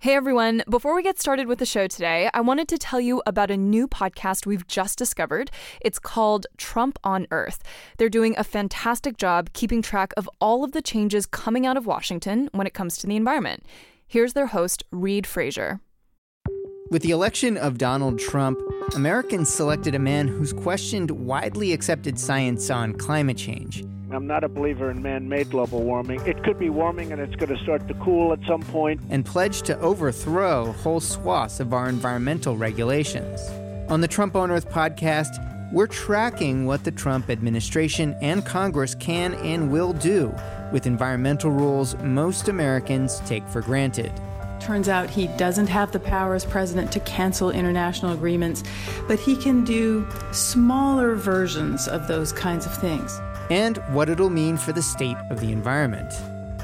Hey 0.00 0.14
everyone, 0.14 0.62
before 0.68 0.94
we 0.94 1.02
get 1.02 1.18
started 1.18 1.48
with 1.48 1.58
the 1.58 1.64
show 1.64 1.86
today, 1.86 2.28
I 2.34 2.42
wanted 2.42 2.68
to 2.68 2.76
tell 2.76 3.00
you 3.00 3.22
about 3.26 3.50
a 3.50 3.56
new 3.56 3.88
podcast 3.88 4.44
we've 4.44 4.66
just 4.66 4.98
discovered. 4.98 5.50
It's 5.80 5.98
called 5.98 6.46
Trump 6.58 6.98
on 7.02 7.26
Earth. 7.30 7.62
They're 7.96 8.10
doing 8.10 8.34
a 8.36 8.44
fantastic 8.44 9.16
job 9.16 9.54
keeping 9.54 9.80
track 9.80 10.12
of 10.18 10.28
all 10.38 10.64
of 10.64 10.72
the 10.72 10.82
changes 10.82 11.24
coming 11.24 11.64
out 11.64 11.78
of 11.78 11.86
Washington 11.86 12.50
when 12.52 12.66
it 12.66 12.74
comes 12.74 12.98
to 12.98 13.06
the 13.06 13.16
environment. 13.16 13.64
Here's 14.06 14.34
their 14.34 14.48
host, 14.48 14.84
Reid 14.92 15.26
Frazier. 15.26 15.80
With 16.90 17.00
the 17.00 17.10
election 17.10 17.56
of 17.56 17.78
Donald 17.78 18.18
Trump, 18.18 18.60
Americans 18.94 19.48
selected 19.48 19.94
a 19.94 19.98
man 19.98 20.28
who's 20.28 20.52
questioned 20.52 21.10
widely 21.10 21.72
accepted 21.72 22.20
science 22.20 22.68
on 22.68 22.92
climate 22.92 23.38
change. 23.38 23.82
I'm 24.12 24.28
not 24.28 24.44
a 24.44 24.48
believer 24.48 24.88
in 24.90 25.02
man 25.02 25.28
made 25.28 25.50
global 25.50 25.82
warming. 25.82 26.24
It 26.26 26.44
could 26.44 26.60
be 26.60 26.70
warming 26.70 27.10
and 27.10 27.20
it's 27.20 27.34
going 27.34 27.54
to 27.54 27.60
start 27.64 27.88
to 27.88 27.94
cool 27.94 28.32
at 28.32 28.38
some 28.46 28.62
point. 28.62 29.00
And 29.10 29.26
pledged 29.26 29.64
to 29.66 29.78
overthrow 29.80 30.72
whole 30.72 31.00
swaths 31.00 31.58
of 31.58 31.72
our 31.72 31.88
environmental 31.88 32.56
regulations. 32.56 33.40
On 33.90 34.00
the 34.00 34.06
Trump 34.06 34.36
on 34.36 34.52
Earth 34.52 34.70
podcast, 34.70 35.42
we're 35.72 35.88
tracking 35.88 36.66
what 36.66 36.84
the 36.84 36.92
Trump 36.92 37.30
administration 37.30 38.16
and 38.22 38.46
Congress 38.46 38.94
can 38.94 39.34
and 39.34 39.72
will 39.72 39.92
do 39.92 40.32
with 40.72 40.86
environmental 40.86 41.50
rules 41.50 41.96
most 41.98 42.48
Americans 42.48 43.20
take 43.26 43.46
for 43.48 43.60
granted. 43.60 44.12
Turns 44.60 44.88
out 44.88 45.10
he 45.10 45.26
doesn't 45.36 45.66
have 45.66 45.90
the 45.90 46.00
power 46.00 46.36
as 46.36 46.44
president 46.44 46.92
to 46.92 47.00
cancel 47.00 47.50
international 47.50 48.12
agreements, 48.12 48.62
but 49.08 49.18
he 49.18 49.36
can 49.36 49.64
do 49.64 50.06
smaller 50.30 51.16
versions 51.16 51.88
of 51.88 52.06
those 52.06 52.32
kinds 52.32 52.66
of 52.66 52.76
things 52.76 53.20
and 53.50 53.78
what 53.94 54.08
it'll 54.08 54.30
mean 54.30 54.56
for 54.56 54.72
the 54.72 54.82
state 54.82 55.16
of 55.30 55.40
the 55.40 55.52
environment. 55.52 56.12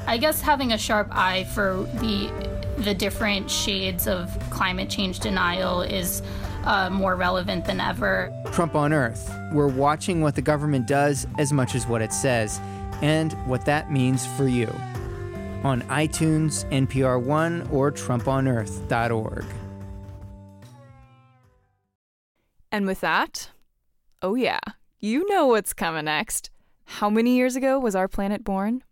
I 0.07 0.19
guess 0.19 0.41
having 0.41 0.73
a 0.73 0.79
sharp 0.79 1.09
eye 1.11 1.45
for 1.45 1.87
the 1.95 2.31
the 2.79 2.95
different 2.95 3.51
shades 3.51 4.09
of 4.09 4.37
climate 4.51 4.89
change 4.89 5.21
denial 5.21 5.83
is 5.83 6.23
uh, 6.65 6.91
more 6.91 7.17
relevant 7.17 7.65
than 7.65 7.81
ever. 7.81 8.33
Trump 8.53 8.75
on 8.75 8.93
Earth. 8.93 9.33
We're 9.53 9.69
watching 9.69 10.21
what 10.21 10.35
the 10.35 10.43
government 10.43 10.87
does 10.87 11.27
as 11.39 11.53
much 11.53 11.75
as 11.75 11.87
what 11.87 12.03
it 12.03 12.13
says, 12.13 12.61
and 13.03 13.33
what 13.47 13.65
that 13.67 13.93
means 13.93 14.27
for 14.37 14.49
you. 14.49 14.73
On 15.63 15.83
iTunes, 15.83 16.69
NPR 16.71 17.23
One, 17.23 17.69
or 17.71 17.93
TrumpOnEarth.org. 17.93 19.45
And 22.73 22.87
with 22.87 23.01
that, 23.01 23.51
oh 24.23 24.35
yeah, 24.35 24.61
you 24.99 25.29
know 25.29 25.47
what's 25.47 25.75
coming 25.75 26.07
next. 26.07 26.51
How 27.01 27.09
many 27.09 27.37
years 27.37 27.57
ago 27.57 27.79
was 27.79 27.97
our 27.97 28.07
planet 28.07 28.45
born? 28.45 28.83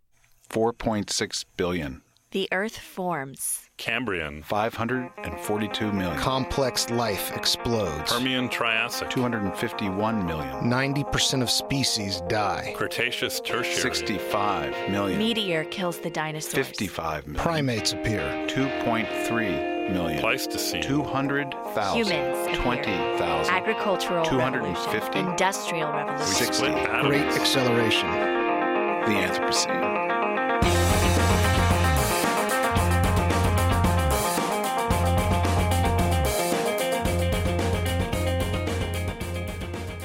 4.6 0.49 1.44
billion. 1.59 2.00
The 2.31 2.49
Earth 2.50 2.78
forms. 2.78 3.69
Cambrian. 3.77 4.43
542 4.43 5.93
million. 5.93 6.16
Complex 6.16 6.88
life 6.88 7.31
explodes. 7.37 8.11
Permian 8.11 8.49
Triassic. 8.49 9.11
251 9.11 10.25
million. 10.25 10.50
90% 10.65 11.43
of 11.43 11.50
species 11.50 12.22
die. 12.27 12.72
Cretaceous 12.75 13.38
Tertiary. 13.41 13.75
65 13.75 14.91
million. 14.91 15.19
Meteor 15.19 15.65
kills 15.65 15.99
the 15.99 16.11
dinosaurs. 16.11 16.67
55 16.69 17.27
million. 17.27 17.43
Primates 17.43 17.93
appear. 17.93 18.22
2.3 18.49 19.69
million. 19.92 20.20
Pleistocene. 20.20 20.82
200,000. 20.82 22.06
Humans. 22.06 22.58
20,000. 22.58 23.54
Agricultural 23.54 24.24
250. 24.24 24.98
revolution. 24.98 25.30
Industrial 25.30 25.92
revolution. 25.92 26.26
60. 26.26 26.66
Great 27.02 27.26
acceleration. 27.38 28.08
The 28.08 29.16
Anthropocene. 29.16 30.00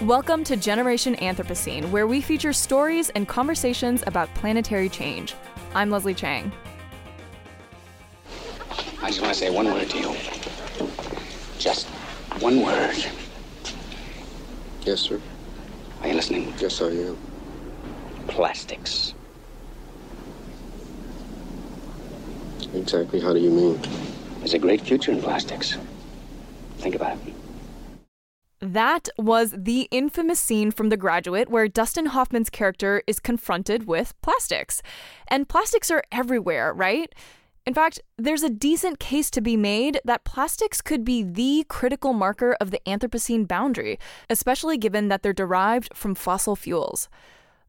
Welcome 0.02 0.44
to 0.44 0.56
Generation 0.56 1.16
Anthropocene, 1.16 1.90
where 1.90 2.06
we 2.06 2.22
feature 2.22 2.54
stories 2.54 3.10
and 3.12 3.28
conversations 3.28 4.04
about 4.06 4.32
planetary 4.36 4.88
change. 4.88 5.34
I'm 5.74 5.90
Leslie 5.90 6.14
Chang. 6.14 6.52
I 9.06 9.10
just 9.10 9.22
want 9.22 9.34
to 9.36 9.40
say 9.40 9.52
one 9.52 9.68
word 9.68 9.88
to 9.88 10.00
you. 10.00 10.16
Just 11.60 11.86
one 12.40 12.64
word. 12.64 13.06
Yes, 14.82 15.02
sir. 15.02 15.22
Are 16.02 16.08
you 16.08 16.16
listening? 16.16 16.52
Yes, 16.58 16.82
I 16.82 16.88
am. 16.88 17.16
Plastics. 18.28 19.14
Exactly 22.74 23.20
how 23.20 23.32
do 23.32 23.40
you 23.40 23.52
mean? 23.52 23.80
There's 24.40 24.56
a 24.56 24.60
great 24.60 24.82
future 24.82 25.12
in 25.12 25.22
plastics. 25.22 25.78
Think 26.80 26.96
about 26.96 27.20
it. 27.28 27.36
That 28.60 29.08
was 29.20 29.54
the 29.56 29.88
infamous 29.92 30.40
scene 30.40 30.72
from 30.72 30.90
The 30.90 30.98
Graduate 30.98 31.48
where 31.48 31.68
Dustin 31.68 32.08
Hoffman's 32.08 32.50
character 32.50 33.04
is 33.06 33.20
confronted 33.20 33.86
with 33.86 34.20
plastics. 34.24 34.82
And 35.28 35.48
plastics 35.48 35.92
are 35.92 36.04
everywhere, 36.12 36.74
right? 36.74 37.14
In 37.66 37.74
fact, 37.74 38.00
there's 38.16 38.44
a 38.44 38.50
decent 38.50 39.00
case 39.00 39.32
to 39.32 39.42
be 39.42 39.58
made 39.58 40.00
that 40.06 40.24
plastics 40.24 40.82
could 40.82 41.04
be 41.04 41.24
the 41.24 41.66
critical 41.68 42.14
marker 42.14 42.56
of 42.62 42.70
the 42.70 42.80
Anthropocene 42.86 43.48
boundary, 43.48 43.98
especially 44.30 44.78
given 44.78 45.08
that 45.08 45.24
they're 45.24 45.34
derived 45.34 45.96
from 45.96 46.14
fossil 46.14 46.56
fuels. 46.56 47.10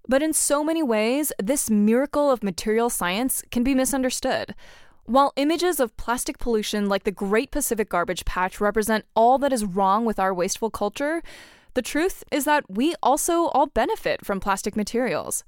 But 0.06 0.22
in 0.22 0.34
so 0.34 0.62
many 0.62 0.82
ways, 0.82 1.32
this 1.42 1.70
miracle 1.70 2.30
of 2.30 2.42
material 2.42 2.90
science 2.90 3.42
can 3.50 3.64
be 3.64 3.74
misunderstood. 3.74 4.54
While 5.06 5.32
images 5.36 5.80
of 5.80 5.96
plastic 5.96 6.38
pollution 6.38 6.90
like 6.90 7.04
the 7.04 7.10
Great 7.10 7.50
Pacific 7.50 7.88
Garbage 7.88 8.26
Patch 8.26 8.60
represent 8.60 9.06
all 9.14 9.38
that 9.38 9.52
is 9.52 9.64
wrong 9.64 10.04
with 10.04 10.18
our 10.18 10.34
wasteful 10.34 10.70
culture, 10.70 11.22
the 11.72 11.82
truth 11.82 12.22
is 12.30 12.44
that 12.44 12.64
we 12.68 12.94
also 13.02 13.46
all 13.46 13.66
benefit 13.66 14.26
from 14.26 14.40
plastic 14.40 14.76
materials. 14.76 15.42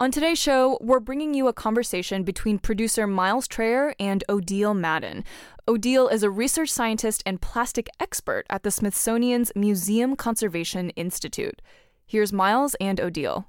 On 0.00 0.12
today's 0.12 0.38
show, 0.38 0.78
we're 0.80 1.00
bringing 1.00 1.34
you 1.34 1.48
a 1.48 1.52
conversation 1.52 2.22
between 2.22 2.60
producer 2.60 3.04
Miles 3.04 3.48
Traer 3.48 3.94
and 3.98 4.22
Odile 4.28 4.72
Madden. 4.72 5.24
Odile 5.66 6.06
is 6.06 6.22
a 6.22 6.30
research 6.30 6.70
scientist 6.70 7.20
and 7.26 7.40
plastic 7.40 7.88
expert 7.98 8.46
at 8.48 8.62
the 8.62 8.70
Smithsonian's 8.70 9.50
Museum 9.56 10.14
Conservation 10.14 10.90
Institute. 10.90 11.60
Here's 12.06 12.32
Miles 12.32 12.76
and 12.80 13.00
Odile. 13.00 13.48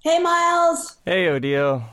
Hey, 0.00 0.18
Miles. 0.20 0.96
Hey, 1.04 1.28
Odile. 1.28 1.84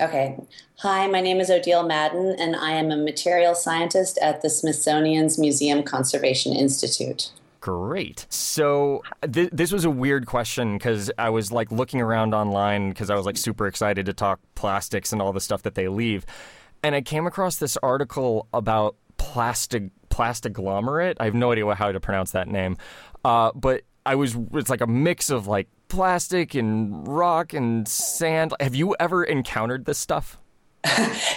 Okay. 0.00 0.38
Hi, 0.78 1.06
my 1.06 1.20
name 1.20 1.38
is 1.38 1.50
Odile 1.50 1.82
Madden, 1.82 2.34
and 2.38 2.56
I 2.56 2.70
am 2.72 2.90
a 2.90 2.96
material 2.96 3.54
scientist 3.54 4.18
at 4.22 4.40
the 4.40 4.48
Smithsonian's 4.48 5.38
Museum 5.38 5.82
Conservation 5.82 6.54
Institute. 6.54 7.30
Great. 7.62 8.26
So 8.28 9.04
th- 9.32 9.50
this 9.52 9.70
was 9.70 9.84
a 9.84 9.90
weird 9.90 10.26
question 10.26 10.76
because 10.76 11.12
I 11.16 11.30
was 11.30 11.52
like 11.52 11.70
looking 11.70 12.00
around 12.00 12.34
online 12.34 12.88
because 12.88 13.08
I 13.08 13.14
was 13.14 13.24
like 13.24 13.36
super 13.36 13.68
excited 13.68 14.04
to 14.06 14.12
talk 14.12 14.40
plastics 14.56 15.12
and 15.12 15.22
all 15.22 15.32
the 15.32 15.40
stuff 15.40 15.62
that 15.62 15.76
they 15.76 15.86
leave, 15.86 16.26
and 16.82 16.96
I 16.96 17.02
came 17.02 17.24
across 17.24 17.56
this 17.56 17.76
article 17.76 18.48
about 18.52 18.96
plastic 19.16 19.84
plastiglomerate. 20.10 21.14
I 21.20 21.26
have 21.26 21.34
no 21.34 21.52
idea 21.52 21.72
how 21.76 21.92
to 21.92 22.00
pronounce 22.00 22.32
that 22.32 22.48
name, 22.48 22.78
uh, 23.24 23.52
but 23.54 23.82
I 24.04 24.16
was 24.16 24.36
it's 24.54 24.68
like 24.68 24.80
a 24.80 24.88
mix 24.88 25.30
of 25.30 25.46
like 25.46 25.68
plastic 25.86 26.56
and 26.56 27.06
rock 27.06 27.52
and 27.52 27.86
sand. 27.86 28.54
Have 28.58 28.74
you 28.74 28.96
ever 28.98 29.22
encountered 29.22 29.84
this 29.84 29.98
stuff? 29.98 30.36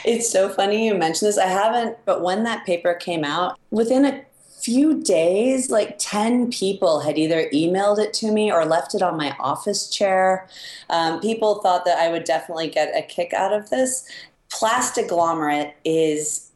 it's 0.03 0.31
so 0.31 0.49
funny 0.49 0.87
you 0.87 0.95
mentioned 0.95 1.29
this. 1.29 1.37
I 1.37 1.45
haven't, 1.45 1.97
but 2.03 2.23
when 2.23 2.45
that 2.45 2.65
paper 2.65 2.95
came 2.95 3.23
out, 3.23 3.59
within 3.69 4.05
a 4.05 4.25
few 4.65 5.03
days, 5.03 5.69
like 5.69 5.95
10 5.99 6.49
people 6.49 7.01
had 7.01 7.19
either 7.19 7.47
emailed 7.53 7.99
it 7.99 8.13
to 8.13 8.31
me 8.31 8.51
or 8.51 8.65
left 8.65 8.95
it 8.95 9.03
on 9.03 9.15
my 9.15 9.35
office 9.39 9.87
chair. 9.87 10.47
Um, 10.89 11.19
people 11.19 11.61
thought 11.61 11.85
that 11.85 11.99
I 11.99 12.09
would 12.09 12.23
definitely 12.23 12.69
get 12.69 12.97
a 12.97 13.03
kick 13.03 13.31
out 13.31 13.53
of 13.53 13.69
this. 13.69 14.09
Plastiglomerate 14.49 15.73
is 15.83 16.49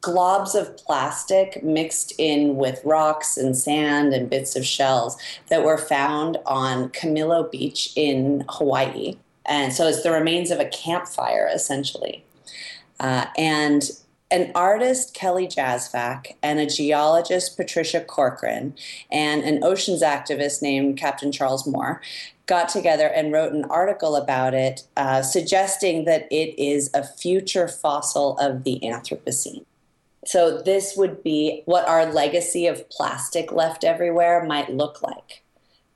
globs 0.00 0.60
of 0.60 0.76
plastic 0.78 1.62
mixed 1.62 2.12
in 2.18 2.56
with 2.56 2.80
rocks 2.84 3.36
and 3.36 3.56
sand 3.56 4.12
and 4.12 4.28
bits 4.28 4.56
of 4.56 4.66
shells 4.66 5.16
that 5.48 5.62
were 5.62 5.78
found 5.78 6.38
on 6.44 6.88
Kamilo 6.88 7.48
Beach 7.48 7.92
in 7.94 8.44
Hawaii. 8.48 9.16
And 9.46 9.72
so 9.72 9.86
it's 9.86 10.02
the 10.02 10.10
remains 10.10 10.50
of 10.50 10.58
a 10.58 10.64
campfire, 10.64 11.48
essentially. 11.54 12.24
Uh, 12.98 13.26
and 13.38 13.90
an 14.32 14.50
artist, 14.54 15.12
Kelly 15.12 15.46
Jazvac, 15.46 16.34
and 16.42 16.58
a 16.58 16.66
geologist, 16.66 17.56
Patricia 17.56 18.00
Corcoran, 18.00 18.74
and 19.10 19.44
an 19.44 19.62
oceans 19.62 20.02
activist 20.02 20.62
named 20.62 20.96
Captain 20.96 21.30
Charles 21.30 21.66
Moore 21.66 22.00
got 22.46 22.70
together 22.70 23.06
and 23.06 23.30
wrote 23.30 23.52
an 23.52 23.64
article 23.66 24.16
about 24.16 24.54
it, 24.54 24.84
uh, 24.96 25.22
suggesting 25.22 26.06
that 26.06 26.26
it 26.30 26.58
is 26.60 26.90
a 26.94 27.04
future 27.04 27.68
fossil 27.68 28.36
of 28.38 28.64
the 28.64 28.80
Anthropocene. 28.82 29.64
So, 30.24 30.62
this 30.62 30.94
would 30.96 31.22
be 31.22 31.62
what 31.66 31.86
our 31.86 32.06
legacy 32.06 32.66
of 32.66 32.88
plastic 32.88 33.52
left 33.52 33.84
everywhere 33.84 34.44
might 34.44 34.70
look 34.70 35.02
like. 35.02 35.42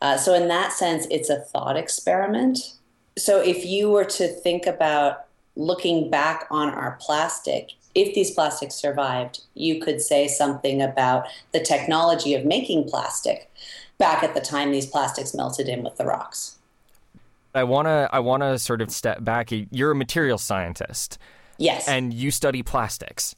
Uh, 0.03 0.19
so, 0.19 0.35
in 0.35 0.49
that 0.49 0.73
sense, 0.73 1.07
it's 1.11 1.31
a 1.31 1.41
thought 1.41 1.77
experiment. 1.77 2.75
So, 3.17 3.41
if 3.41 3.65
you 3.65 3.91
were 3.91 4.05
to 4.05 4.29
think 4.29 4.67
about 4.67 5.27
looking 5.55 6.11
back 6.11 6.47
on 6.51 6.71
our 6.71 6.99
plastic, 7.01 7.73
if 7.97 8.15
these 8.15 8.31
plastics 8.31 8.75
survived, 8.75 9.43
you 9.55 9.81
could 9.81 10.01
say 10.01 10.29
something 10.29 10.83
about 10.83 11.27
the 11.53 11.61
technology 11.61 12.35
of 12.35 12.45
making 12.45 12.89
plastic 12.89 13.51
back 13.99 14.23
at 14.23 14.35
the 14.35 14.41
time 14.41 14.71
these 14.71 14.87
plastics 14.87 15.35
melted 15.35 15.69
in 15.69 15.83
with 15.83 15.97
the 15.97 16.05
rocks. 16.05 16.59
I 17.55 17.65
want 17.65 17.87
to 17.87 18.09
I 18.13 18.19
want 18.19 18.43
to 18.43 18.59
sort 18.59 18.83
of 18.83 18.91
step 18.91 19.25
back. 19.25 19.49
You're 19.51 19.93
a 19.93 19.95
material 19.95 20.37
scientist. 20.37 21.19
Yes. 21.57 21.89
And 21.89 22.13
you 22.13 22.31
study 22.31 22.63
plastics. 22.63 23.35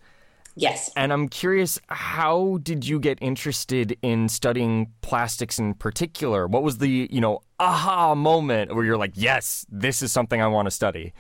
Yes. 0.57 0.91
And 0.97 1.13
I'm 1.13 1.29
curious, 1.29 1.79
how 1.87 2.59
did 2.65 2.85
you 2.85 2.99
get 2.99 3.19
interested 3.21 3.97
in 4.03 4.29
studying 4.29 4.93
plastics 5.03 5.61
in 5.61 5.75
particular? 5.75 6.49
What 6.49 6.65
was 6.65 6.79
the, 6.79 7.07
you 7.09 7.21
know, 7.21 7.43
aha 7.61 8.17
moment 8.17 8.75
where 8.75 8.85
you're 8.85 8.97
like, 8.97 9.13
yes, 9.15 9.65
this 9.71 10.03
is 10.03 10.11
something 10.11 10.43
I 10.43 10.49
want 10.49 10.67
to 10.67 10.73
study? 10.73 11.13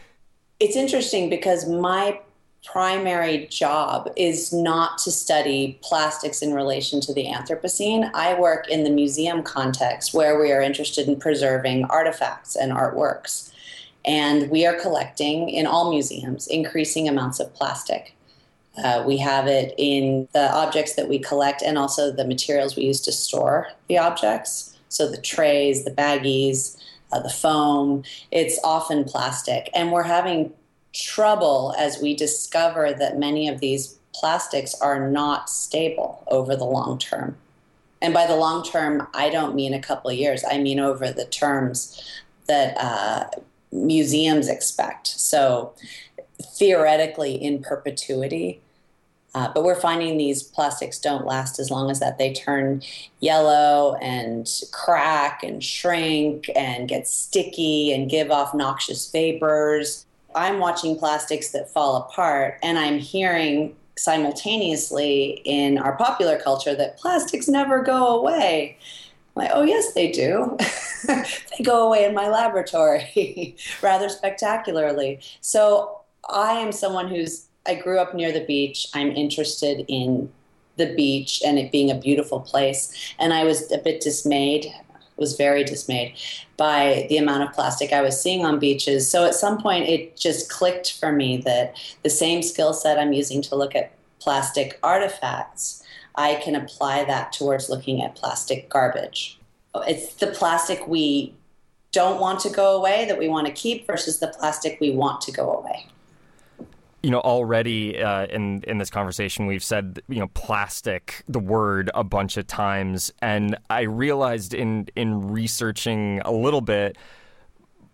It's 0.58 0.74
interesting 0.74 1.30
because 1.30 1.68
my 1.68 2.18
primary 2.64 3.46
job 3.46 4.10
is 4.16 4.52
not 4.52 4.98
to 4.98 5.10
study 5.10 5.78
plastics 5.82 6.42
in 6.42 6.52
relation 6.52 7.00
to 7.00 7.14
the 7.14 7.26
Anthropocene. 7.26 8.10
I 8.14 8.38
work 8.38 8.68
in 8.68 8.84
the 8.84 8.90
museum 8.90 9.42
context 9.42 10.12
where 10.12 10.40
we 10.40 10.52
are 10.52 10.60
interested 10.60 11.08
in 11.08 11.18
preserving 11.18 11.84
artifacts 11.84 12.56
and 12.56 12.72
artworks. 12.72 13.52
And 14.04 14.50
we 14.50 14.66
are 14.66 14.74
collecting 14.74 15.48
in 15.48 15.66
all 15.66 15.90
museums 15.90 16.46
increasing 16.46 17.08
amounts 17.08 17.40
of 17.40 17.54
plastic. 17.54 18.14
Uh, 18.82 19.02
we 19.06 19.18
have 19.18 19.46
it 19.46 19.74
in 19.76 20.28
the 20.32 20.52
objects 20.52 20.94
that 20.94 21.08
we 21.08 21.18
collect 21.18 21.62
and 21.62 21.76
also 21.76 22.12
the 22.12 22.24
materials 22.24 22.76
we 22.76 22.84
use 22.84 23.00
to 23.02 23.12
store 23.12 23.68
the 23.88 23.98
objects. 23.98 24.76
So 24.88 25.10
the 25.10 25.20
trays, 25.20 25.84
the 25.84 25.90
baggies, 25.90 26.76
uh, 27.12 27.20
the 27.20 27.30
foam, 27.30 28.04
it's 28.30 28.58
often 28.62 29.04
plastic. 29.04 29.68
And 29.74 29.90
we're 29.90 30.04
having 30.04 30.52
trouble 30.98 31.74
as 31.78 32.00
we 32.02 32.14
discover 32.14 32.92
that 32.92 33.18
many 33.18 33.48
of 33.48 33.60
these 33.60 33.98
plastics 34.12 34.74
are 34.80 35.08
not 35.08 35.48
stable 35.48 36.24
over 36.26 36.56
the 36.56 36.64
long 36.64 36.98
term. 36.98 37.36
And 38.00 38.14
by 38.14 38.26
the 38.26 38.36
long 38.36 38.64
term, 38.64 39.06
I 39.14 39.30
don't 39.30 39.54
mean 39.54 39.74
a 39.74 39.80
couple 39.80 40.10
of 40.10 40.16
years, 40.16 40.44
I 40.48 40.58
mean 40.58 40.80
over 40.80 41.10
the 41.10 41.24
terms 41.24 42.02
that 42.46 42.76
uh, 42.78 43.28
museums 43.72 44.48
expect. 44.48 45.06
So 45.06 45.74
theoretically, 46.40 47.34
in 47.34 47.62
perpetuity. 47.62 48.60
Uh, 49.34 49.52
but 49.52 49.62
we're 49.62 49.80
finding 49.80 50.16
these 50.16 50.42
plastics 50.42 50.98
don't 50.98 51.26
last 51.26 51.58
as 51.58 51.70
long 51.70 51.90
as 51.90 52.00
that. 52.00 52.18
They 52.18 52.32
turn 52.32 52.82
yellow 53.20 53.96
and 54.00 54.48
crack 54.72 55.42
and 55.42 55.62
shrink 55.62 56.50
and 56.56 56.88
get 56.88 57.06
sticky 57.06 57.92
and 57.92 58.10
give 58.10 58.30
off 58.30 58.54
noxious 58.54 59.10
vapors. 59.10 60.06
I'm 60.34 60.58
watching 60.58 60.98
plastics 60.98 61.50
that 61.50 61.70
fall 61.70 61.96
apart, 61.96 62.58
and 62.62 62.78
I'm 62.78 62.98
hearing 62.98 63.74
simultaneously 63.96 65.42
in 65.44 65.78
our 65.78 65.96
popular 65.96 66.38
culture 66.38 66.74
that 66.74 66.98
plastics 66.98 67.48
never 67.48 67.82
go 67.82 68.18
away. 68.18 68.78
I'm 69.36 69.42
like, 69.42 69.50
oh, 69.52 69.62
yes, 69.62 69.92
they 69.94 70.10
do. 70.10 70.56
they 71.06 71.64
go 71.64 71.86
away 71.86 72.04
in 72.04 72.14
my 72.14 72.28
laboratory 72.28 73.56
rather 73.82 74.08
spectacularly. 74.08 75.20
So 75.40 76.00
I 76.28 76.52
am 76.52 76.72
someone 76.72 77.08
who's, 77.08 77.46
I 77.66 77.74
grew 77.74 77.98
up 77.98 78.14
near 78.14 78.32
the 78.32 78.44
beach. 78.44 78.88
I'm 78.94 79.10
interested 79.10 79.84
in 79.88 80.30
the 80.76 80.94
beach 80.94 81.42
and 81.44 81.58
it 81.58 81.72
being 81.72 81.90
a 81.90 81.94
beautiful 81.94 82.40
place. 82.40 83.14
And 83.18 83.32
I 83.34 83.44
was 83.44 83.70
a 83.72 83.78
bit 83.78 84.00
dismayed 84.00 84.72
was 85.18 85.36
very 85.36 85.64
dismayed 85.64 86.14
by 86.56 87.06
the 87.08 87.16
amount 87.16 87.42
of 87.42 87.52
plastic 87.52 87.92
I 87.92 88.02
was 88.02 88.20
seeing 88.20 88.44
on 88.44 88.58
beaches. 88.58 89.08
So 89.08 89.26
at 89.26 89.34
some 89.34 89.60
point, 89.60 89.88
it 89.88 90.16
just 90.16 90.50
clicked 90.50 90.98
for 90.98 91.12
me 91.12 91.38
that 91.38 91.76
the 92.02 92.10
same 92.10 92.42
skill 92.42 92.72
set 92.72 92.98
I'm 92.98 93.12
using 93.12 93.42
to 93.42 93.56
look 93.56 93.74
at 93.74 93.92
plastic 94.20 94.78
artifacts, 94.82 95.82
I 96.14 96.36
can 96.36 96.54
apply 96.54 97.04
that 97.04 97.32
towards 97.32 97.68
looking 97.68 98.02
at 98.02 98.16
plastic 98.16 98.68
garbage. 98.68 99.38
It's 99.86 100.14
the 100.14 100.28
plastic 100.28 100.86
we 100.88 101.34
don't 101.92 102.20
want 102.20 102.40
to 102.40 102.50
go 102.50 102.76
away 102.76 103.06
that 103.06 103.18
we 103.18 103.28
want 103.28 103.46
to 103.46 103.52
keep 103.52 103.86
versus 103.86 104.18
the 104.18 104.28
plastic 104.28 104.78
we 104.80 104.90
want 104.90 105.20
to 105.22 105.32
go 105.32 105.56
away 105.56 105.86
you 107.02 107.10
know, 107.10 107.20
already 107.20 108.02
uh, 108.02 108.26
in 108.26 108.62
in 108.64 108.78
this 108.78 108.90
conversation, 108.90 109.46
we've 109.46 109.62
said 109.62 110.00
you 110.08 110.18
know 110.18 110.28
plastic, 110.28 111.22
the 111.28 111.38
word, 111.38 111.90
a 111.94 112.02
bunch 112.02 112.36
of 112.36 112.46
times, 112.46 113.12
and 113.22 113.56
I 113.70 113.82
realized 113.82 114.52
in 114.52 114.88
in 114.96 115.28
researching 115.28 116.20
a 116.24 116.32
little 116.32 116.60
bit, 116.60 116.98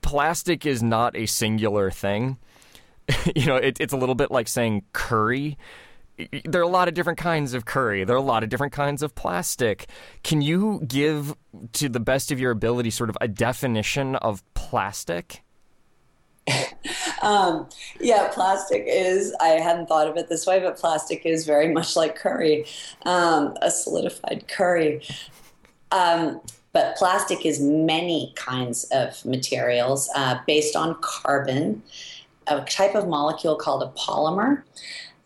plastic 0.00 0.64
is 0.64 0.82
not 0.82 1.16
a 1.16 1.26
singular 1.26 1.90
thing. 1.90 2.38
you 3.36 3.46
know, 3.46 3.56
it, 3.56 3.78
it's 3.80 3.92
a 3.92 3.96
little 3.96 4.14
bit 4.14 4.30
like 4.30 4.48
saying 4.48 4.84
curry. 4.92 5.58
There 6.44 6.60
are 6.60 6.64
a 6.64 6.68
lot 6.68 6.86
of 6.86 6.94
different 6.94 7.18
kinds 7.18 7.54
of 7.54 7.64
curry. 7.64 8.04
There 8.04 8.14
are 8.14 8.18
a 8.18 8.22
lot 8.22 8.44
of 8.44 8.48
different 8.48 8.72
kinds 8.72 9.02
of 9.02 9.14
plastic. 9.16 9.88
Can 10.22 10.42
you 10.42 10.80
give, 10.86 11.34
to 11.72 11.88
the 11.88 11.98
best 11.98 12.30
of 12.30 12.38
your 12.38 12.52
ability, 12.52 12.90
sort 12.90 13.10
of 13.10 13.18
a 13.20 13.26
definition 13.26 14.14
of 14.16 14.42
plastic? 14.54 15.42
um, 17.24 17.68
yeah, 18.00 18.28
plastic 18.32 18.84
is, 18.86 19.34
I 19.40 19.48
hadn't 19.48 19.86
thought 19.86 20.06
of 20.06 20.16
it 20.16 20.28
this 20.28 20.46
way, 20.46 20.60
but 20.60 20.76
plastic 20.76 21.24
is 21.24 21.46
very 21.46 21.72
much 21.72 21.96
like 21.96 22.16
curry, 22.16 22.66
um, 23.06 23.56
a 23.62 23.70
solidified 23.70 24.46
curry. 24.48 25.02
Um, 25.90 26.40
but 26.72 26.96
plastic 26.96 27.46
is 27.46 27.60
many 27.60 28.32
kinds 28.36 28.84
of 28.92 29.24
materials 29.24 30.10
uh, 30.14 30.38
based 30.46 30.76
on 30.76 30.96
carbon, 31.00 31.82
a 32.46 32.60
type 32.62 32.94
of 32.94 33.08
molecule 33.08 33.56
called 33.56 33.82
a 33.82 33.98
polymer. 33.98 34.62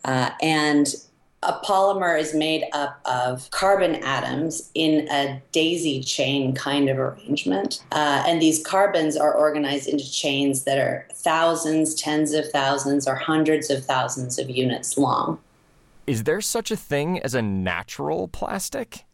Uh, 0.05 0.29
and 0.41 0.95
a 1.43 1.53
polymer 1.53 2.19
is 2.19 2.33
made 2.33 2.65
up 2.73 2.99
of 3.05 3.49
carbon 3.51 3.95
atoms 4.03 4.69
in 4.73 5.07
a 5.09 5.41
daisy 5.51 6.03
chain 6.03 6.53
kind 6.53 6.89
of 6.89 6.99
arrangement. 6.99 7.83
Uh, 7.91 8.23
and 8.27 8.41
these 8.41 8.63
carbons 8.65 9.15
are 9.15 9.33
organized 9.33 9.87
into 9.87 10.09
chains 10.11 10.65
that 10.65 10.77
are 10.77 11.07
thousands, 11.13 11.95
tens 11.95 12.33
of 12.33 12.49
thousands, 12.51 13.07
or 13.07 13.15
hundreds 13.15 13.69
of 13.69 13.85
thousands 13.85 14.37
of 14.37 14.49
units 14.49 14.97
long. 14.97 15.39
Is 16.05 16.23
there 16.23 16.41
such 16.41 16.71
a 16.71 16.75
thing 16.75 17.19
as 17.19 17.33
a 17.33 17.41
natural 17.41 18.27
plastic? 18.27 19.05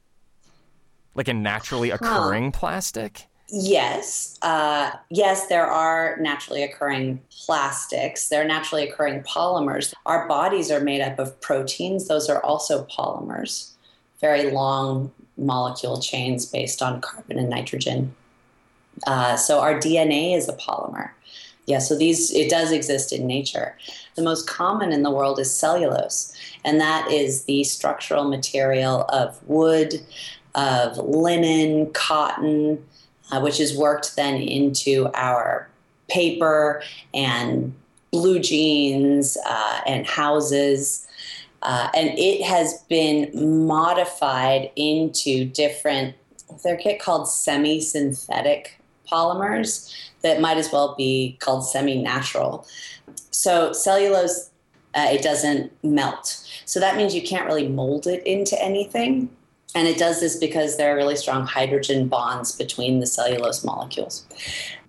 Like 1.14 1.28
a 1.28 1.34
naturally 1.34 1.92
occurring 1.92 2.46
huh. 2.46 2.60
plastic? 2.60 3.28
Yes, 3.48 4.40
uh, 4.42 4.92
yes, 5.10 5.48
there 5.48 5.68
are 5.68 6.18
naturally 6.20 6.64
occurring 6.64 7.22
plastics. 7.30 8.30
There 8.30 8.42
are 8.42 8.48
naturally 8.48 8.90
occurring 8.90 9.22
polymers. 9.22 9.94
Our 10.06 10.28
bodies 10.28 10.72
are 10.72 10.80
made 10.80 11.02
up 11.02 11.20
of 11.20 11.40
proteins. 11.42 12.08
Those 12.08 12.28
are 12.28 12.44
also 12.44 12.86
polymers, 12.86 13.72
very 14.20 14.52
long 14.52 15.12
molecule 15.38 16.02
chains 16.02 16.46
based 16.46 16.82
on 16.82 17.02
carbon 17.02 17.38
and 17.38 17.50
nitrogen. 17.50 18.16
Uh, 19.06 19.36
so 19.36 19.60
our 19.60 19.80
DNA 19.80 20.36
is 20.36 20.50
a 20.50 20.54
polymer. 20.54 21.12
Yeah, 21.68 21.80
so 21.80 21.96
these 21.96 22.32
it 22.34 22.50
does 22.50 22.72
exist 22.72 23.14
in 23.14 23.28
nature. 23.28 23.78
The 24.16 24.24
most 24.24 24.48
common 24.48 24.92
in 24.92 25.04
the 25.04 25.12
world 25.12 25.40
is 25.40 25.54
cellulose, 25.54 26.34
and 26.64 26.80
that 26.80 27.12
is 27.12 27.44
the 27.44 27.64
structural 27.64 28.28
material 28.28 29.04
of 29.10 29.40
wood, 29.48 29.96
of 30.56 30.98
linen, 30.98 31.92
cotton 31.92 32.84
uh, 33.36 33.42
which 33.42 33.60
is 33.60 33.78
worked 33.78 34.16
then 34.16 34.36
into 34.36 35.10
our 35.14 35.68
paper 36.08 36.82
and 37.14 37.74
blue 38.12 38.40
jeans 38.40 39.38
uh, 39.46 39.82
and 39.86 40.08
houses. 40.08 41.06
Uh, 41.62 41.90
and 41.96 42.18
it 42.18 42.44
has 42.44 42.84
been 42.84 43.30
modified 43.68 44.72
into 44.76 45.46
different, 45.46 46.16
they're 46.64 46.80
called 47.00 47.28
semi 47.28 47.82
synthetic 47.82 48.80
polymers 49.12 49.94
that 50.22 50.40
might 50.40 50.58
as 50.58 50.72
well 50.72 50.96
be 50.96 51.38
called 51.42 51.68
semi 51.68 52.02
natural. 52.02 52.66
So, 53.32 53.74
cellulose, 53.74 54.50
uh, 54.94 55.08
it 55.12 55.22
doesn't 55.22 55.72
melt. 55.84 56.48
So, 56.66 56.80
that 56.80 56.96
means 56.96 57.14
you 57.14 57.22
can't 57.22 57.46
really 57.46 57.68
mold 57.68 58.08
it 58.08 58.26
into 58.26 58.62
anything. 58.64 59.30
And 59.76 59.90
it 59.90 59.98
does 59.98 60.22
this 60.22 60.38
because 60.38 60.78
there 60.78 60.94
are 60.94 60.96
really 60.96 61.18
strong 61.18 61.46
hydrogen 61.46 62.08
bonds 62.08 62.56
between 62.56 63.02
the 63.02 63.06
cellulose 63.06 63.64
molecules. 63.66 64.26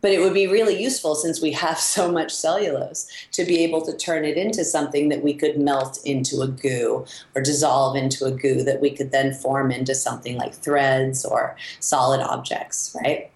But 0.01 0.13
it 0.13 0.21
would 0.21 0.33
be 0.33 0.47
really 0.47 0.81
useful 0.81 1.17
since 1.17 1.43
we 1.43 1.51
have 1.53 1.81
so 1.81 2.11
much 2.13 2.33
cellulose 2.33 3.11
to 3.33 3.45
be 3.45 3.65
able 3.65 3.85
to 3.85 3.97
turn 3.97 4.25
it 4.25 4.37
into 4.37 4.65
something 4.65 5.09
that 5.09 5.25
we 5.25 5.35
could 5.35 5.59
melt 5.59 5.99
into 6.05 6.41
a 6.41 6.47
goo 6.47 7.05
or 7.35 7.43
dissolve 7.43 7.97
into 7.97 8.27
a 8.27 8.31
goo 8.31 8.63
that 8.63 8.81
we 8.81 8.91
could 8.91 9.11
then 9.11 9.35
form 9.35 9.73
into 9.73 9.93
something 9.93 10.37
like 10.37 10.55
threads 10.55 11.25
or 11.25 11.57
solid 11.81 12.21
objects, 12.21 12.97
right? 13.03 13.33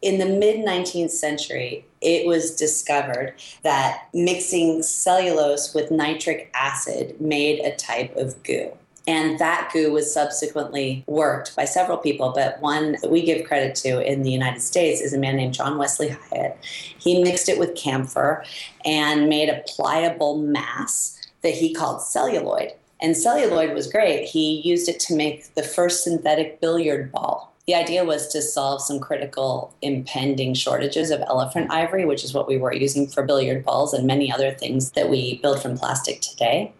In 0.00 0.18
the 0.18 0.26
mid 0.26 0.64
19th 0.64 1.10
century, 1.10 1.84
it 2.00 2.24
was 2.24 2.54
discovered 2.54 3.34
that 3.62 4.06
mixing 4.14 4.82
cellulose 4.84 5.74
with 5.74 5.90
nitric 5.90 6.52
acid 6.54 7.20
made 7.20 7.58
a 7.60 7.74
type 7.74 8.14
of 8.14 8.40
goo. 8.44 8.70
And 9.06 9.38
that 9.38 9.70
goo 9.72 9.92
was 9.92 10.12
subsequently 10.12 11.04
worked 11.06 11.54
by 11.54 11.66
several 11.66 11.98
people, 11.98 12.32
but 12.34 12.60
one 12.60 12.92
that 13.02 13.10
we 13.10 13.22
give 13.22 13.46
credit 13.46 13.74
to 13.76 14.00
in 14.00 14.22
the 14.22 14.30
United 14.30 14.60
States 14.60 15.00
is 15.02 15.12
a 15.12 15.18
man 15.18 15.36
named 15.36 15.52
John 15.52 15.76
Wesley 15.76 16.08
Hyatt. 16.08 16.56
He 16.62 17.22
mixed 17.22 17.48
it 17.48 17.58
with 17.58 17.74
camphor 17.74 18.44
and 18.84 19.28
made 19.28 19.50
a 19.50 19.62
pliable 19.66 20.38
mass 20.38 21.20
that 21.42 21.52
he 21.52 21.74
called 21.74 22.00
celluloid. 22.00 22.72
And 23.02 23.14
celluloid 23.14 23.74
was 23.74 23.92
great. 23.92 24.26
He 24.26 24.62
used 24.62 24.88
it 24.88 24.98
to 25.00 25.14
make 25.14 25.54
the 25.54 25.62
first 25.62 26.02
synthetic 26.02 26.60
billiard 26.62 27.12
ball. 27.12 27.54
The 27.66 27.74
idea 27.74 28.04
was 28.04 28.28
to 28.28 28.40
solve 28.40 28.80
some 28.80 29.00
critical 29.00 29.74
impending 29.82 30.54
shortages 30.54 31.10
of 31.10 31.20
elephant 31.22 31.70
ivory, 31.70 32.06
which 32.06 32.24
is 32.24 32.32
what 32.32 32.48
we 32.48 32.56
were 32.56 32.72
using 32.72 33.06
for 33.06 33.22
billiard 33.22 33.64
balls 33.64 33.92
and 33.92 34.06
many 34.06 34.32
other 34.32 34.52
things 34.52 34.92
that 34.92 35.10
we 35.10 35.38
build 35.38 35.60
from 35.60 35.76
plastic 35.76 36.20
today. 36.22 36.72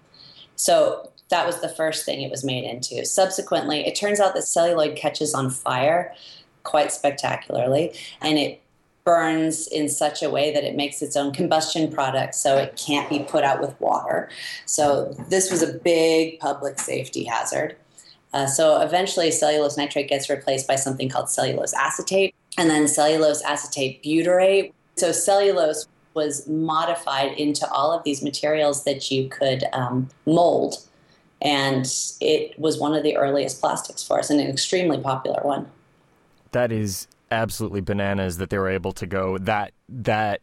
So 0.57 1.11
that 1.35 1.47
was 1.47 1.61
the 1.61 1.69
first 1.69 2.05
thing 2.05 2.23
it 2.23 2.31
was 2.31 2.45
made 2.45 2.63
into. 2.63 3.05
Subsequently, 3.05 3.85
it 3.85 3.97
turns 3.97 4.21
out 4.21 4.35
that 4.35 4.43
celluloid 4.43 4.95
catches 4.95 5.35
on 5.35 5.51
fire 5.51 6.15
quite 6.63 6.93
spectacularly 6.93 7.93
and 8.23 8.39
it 8.39 8.61
burns 9.03 9.67
in 9.67 9.89
such 9.89 10.23
a 10.23 10.31
way 10.31 10.55
that 10.55 10.63
it 10.63 10.77
makes 10.77 11.03
its 11.03 11.17
own 11.17 11.33
combustion 11.33 11.91
product 11.91 12.37
so 12.37 12.57
it 12.57 12.81
can't 12.87 13.11
be 13.11 13.19
put 13.19 13.43
out 13.43 13.61
with 13.61 13.79
water. 13.81 14.31
So 14.65 15.13
this 15.29 15.51
was 15.51 15.61
a 15.61 15.75
big 15.75 16.39
public 16.39 16.79
safety 16.79 17.25
hazard. 17.25 17.75
Uh, 18.33 18.47
so 18.47 18.81
eventually, 18.81 19.33
cellulose 19.33 19.77
nitrate 19.77 20.09
gets 20.09 20.31
replaced 20.31 20.69
by 20.69 20.77
something 20.77 21.09
called 21.09 21.29
cellulose 21.29 21.75
acetate 21.75 22.33
and 22.57 22.71
then 22.71 22.87
cellulose 22.87 23.43
acetate 23.43 24.05
butyrate. 24.05 24.73
So 24.97 25.11
cellulose 25.11 25.89
was 26.15 26.47
modified 26.47 27.33
into 27.33 27.69
all 27.73 27.91
of 27.91 28.05
these 28.05 28.23
materials 28.23 28.85
that 28.85 29.11
you 29.11 29.29
could 29.29 29.65
um, 29.73 30.09
mold 30.27 30.77
and 31.43 31.87
it 32.21 32.59
was 32.59 32.79
one 32.79 32.95
of 32.95 33.03
the 33.03 33.17
earliest 33.17 33.61
plastics 33.61 34.03
for 34.03 34.19
us 34.19 34.31
and 34.31 34.41
an 34.41 34.49
extremely 34.49 34.99
popular 34.99 35.41
one. 35.43 35.71
That 36.53 36.73
is 36.73 37.07
absolutely 37.31 37.81
bananas 37.81 38.39
that 38.39 38.51
they 38.51 38.59
were 38.59 38.69
able 38.69 38.93
to 38.93 39.07
go 39.07 39.39
that 39.39 39.73
that 39.89 40.41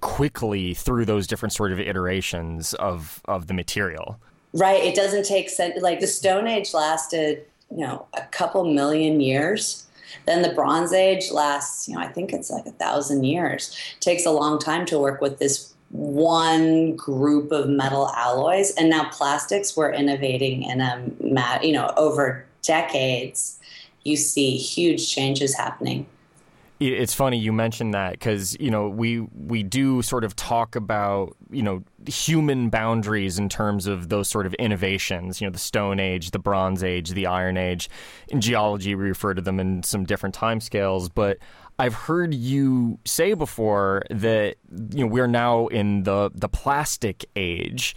quickly 0.00 0.74
through 0.74 1.04
those 1.04 1.26
different 1.26 1.52
sort 1.52 1.72
of 1.72 1.80
iterations 1.80 2.74
of 2.74 3.22
of 3.26 3.46
the 3.46 3.54
material. 3.54 4.20
Right. 4.52 4.82
It 4.82 4.94
doesn't 4.94 5.24
take 5.24 5.50
like 5.80 6.00
the 6.00 6.06
Stone 6.06 6.46
Age 6.46 6.74
lasted, 6.74 7.46
you 7.70 7.78
know, 7.78 8.06
a 8.12 8.22
couple 8.26 8.64
million 8.64 9.20
years. 9.20 9.86
Then 10.26 10.42
the 10.42 10.50
Bronze 10.50 10.92
Age 10.92 11.30
lasts, 11.30 11.88
you 11.88 11.94
know, 11.94 12.00
I 12.02 12.08
think 12.08 12.34
it's 12.34 12.50
like 12.50 12.66
a 12.66 12.72
thousand 12.72 13.24
years. 13.24 13.74
It 13.96 14.00
takes 14.02 14.26
a 14.26 14.30
long 14.30 14.58
time 14.58 14.84
to 14.86 14.98
work 14.98 15.22
with 15.22 15.38
this 15.38 15.71
one 15.92 16.96
group 16.96 17.52
of 17.52 17.68
metal 17.68 18.08
alloys 18.08 18.72
and 18.72 18.88
now 18.88 19.08
plastics 19.10 19.76
we're 19.76 19.92
innovating 19.92 20.62
in 20.62 20.80
a 20.80 21.60
you 21.62 21.72
know 21.72 21.92
over 21.98 22.46
decades 22.62 23.58
you 24.02 24.16
see 24.16 24.56
huge 24.56 25.10
changes 25.10 25.54
happening 25.54 26.06
it's 26.88 27.14
funny 27.14 27.38
you 27.38 27.52
mentioned 27.52 27.94
that 27.94 28.12
because 28.12 28.56
you 28.60 28.70
know 28.70 28.88
we 28.88 29.20
we 29.20 29.62
do 29.62 30.02
sort 30.02 30.24
of 30.24 30.36
talk 30.36 30.76
about 30.76 31.36
you 31.50 31.62
know 31.62 31.82
human 32.06 32.68
boundaries 32.70 33.38
in 33.38 33.48
terms 33.48 33.86
of 33.86 34.08
those 34.08 34.28
sort 34.28 34.46
of 34.46 34.54
innovations 34.54 35.40
you 35.40 35.46
know 35.46 35.52
the 35.52 35.58
stone 35.58 36.00
age 36.00 36.30
the 36.30 36.38
bronze 36.38 36.82
age 36.82 37.10
the 37.10 37.26
iron 37.26 37.56
age 37.56 37.88
in 38.28 38.40
geology 38.40 38.94
we 38.94 39.04
refer 39.04 39.34
to 39.34 39.42
them 39.42 39.60
in 39.60 39.82
some 39.82 40.04
different 40.04 40.34
time 40.34 40.60
scales 40.60 41.08
but 41.08 41.38
I've 41.78 41.94
heard 41.94 42.34
you 42.34 42.98
say 43.04 43.34
before 43.34 44.02
that 44.10 44.56
you 44.90 45.04
know 45.04 45.06
we're 45.06 45.26
now 45.26 45.66
in 45.68 46.02
the 46.04 46.30
the 46.34 46.48
plastic 46.48 47.24
age. 47.34 47.96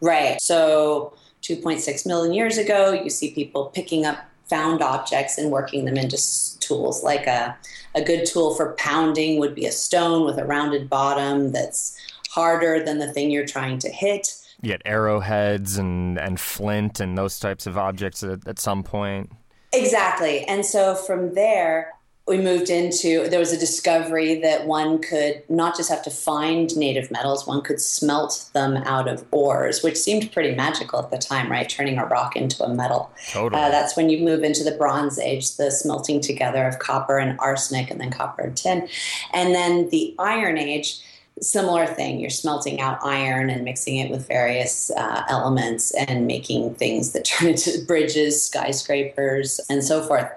Right. 0.00 0.40
So 0.40 1.14
2.6 1.42 2.06
million 2.06 2.34
years 2.34 2.58
ago, 2.58 2.92
you 2.92 3.10
see 3.10 3.32
people 3.32 3.66
picking 3.74 4.04
up 4.04 4.18
found 4.46 4.82
objects 4.82 5.38
and 5.38 5.50
working 5.50 5.84
them 5.84 5.96
into 5.96 6.18
tools. 6.60 7.02
Like 7.02 7.26
a 7.26 7.56
a 7.94 8.02
good 8.02 8.26
tool 8.26 8.54
for 8.54 8.74
pounding 8.74 9.38
would 9.38 9.54
be 9.54 9.66
a 9.66 9.72
stone 9.72 10.24
with 10.24 10.38
a 10.38 10.44
rounded 10.44 10.90
bottom 10.90 11.52
that's 11.52 11.96
harder 12.30 12.82
than 12.84 12.98
the 12.98 13.12
thing 13.12 13.30
you're 13.30 13.46
trying 13.46 13.78
to 13.78 13.88
hit. 13.88 14.34
You 14.60 14.70
get 14.70 14.82
arrowheads 14.84 15.78
and 15.78 16.18
and 16.18 16.40
flint 16.40 17.00
and 17.00 17.16
those 17.16 17.38
types 17.38 17.66
of 17.66 17.78
objects 17.78 18.22
at, 18.22 18.46
at 18.46 18.58
some 18.58 18.82
point. 18.82 19.30
Exactly. 19.72 20.44
And 20.44 20.64
so 20.64 20.94
from 20.94 21.34
there, 21.34 21.93
we 22.26 22.38
moved 22.38 22.70
into 22.70 23.28
there 23.28 23.38
was 23.38 23.52
a 23.52 23.58
discovery 23.58 24.40
that 24.40 24.66
one 24.66 24.98
could 25.00 25.42
not 25.50 25.76
just 25.76 25.90
have 25.90 26.02
to 26.02 26.10
find 26.10 26.74
native 26.76 27.10
metals 27.10 27.46
one 27.46 27.60
could 27.60 27.80
smelt 27.80 28.48
them 28.54 28.78
out 28.78 29.06
of 29.06 29.24
ores 29.30 29.82
which 29.82 29.96
seemed 29.96 30.32
pretty 30.32 30.54
magical 30.54 30.98
at 30.98 31.10
the 31.10 31.18
time 31.18 31.50
right? 31.50 31.68
Turning 31.68 31.98
a 31.98 32.06
rock 32.06 32.36
into 32.36 32.62
a 32.64 32.68
metal. 32.68 33.10
Totally. 33.30 33.60
Uh, 33.60 33.68
that's 33.70 33.96
when 33.96 34.08
you 34.08 34.24
move 34.24 34.42
into 34.42 34.64
the 34.64 34.72
bronze 34.72 35.18
age 35.18 35.56
the 35.56 35.70
smelting 35.70 36.20
together 36.20 36.66
of 36.66 36.78
copper 36.78 37.18
and 37.18 37.38
arsenic 37.40 37.90
and 37.90 38.00
then 38.00 38.10
copper 38.10 38.42
and 38.42 38.56
tin. 38.56 38.88
And 39.32 39.54
then 39.54 39.88
the 39.90 40.14
iron 40.18 40.58
age 40.58 41.00
similar 41.40 41.86
thing. 41.86 42.20
You're 42.20 42.30
smelting 42.30 42.80
out 42.80 42.98
iron 43.02 43.50
and 43.50 43.64
mixing 43.64 43.96
it 43.96 44.10
with 44.10 44.26
various 44.28 44.90
uh, 44.92 45.24
elements 45.28 45.92
and 45.94 46.26
making 46.26 46.76
things 46.76 47.12
that 47.12 47.24
turn 47.24 47.48
into 47.48 47.84
bridges 47.86 48.44
skyscrapers 48.44 49.60
and 49.68 49.82
so 49.82 50.02
forth. 50.02 50.30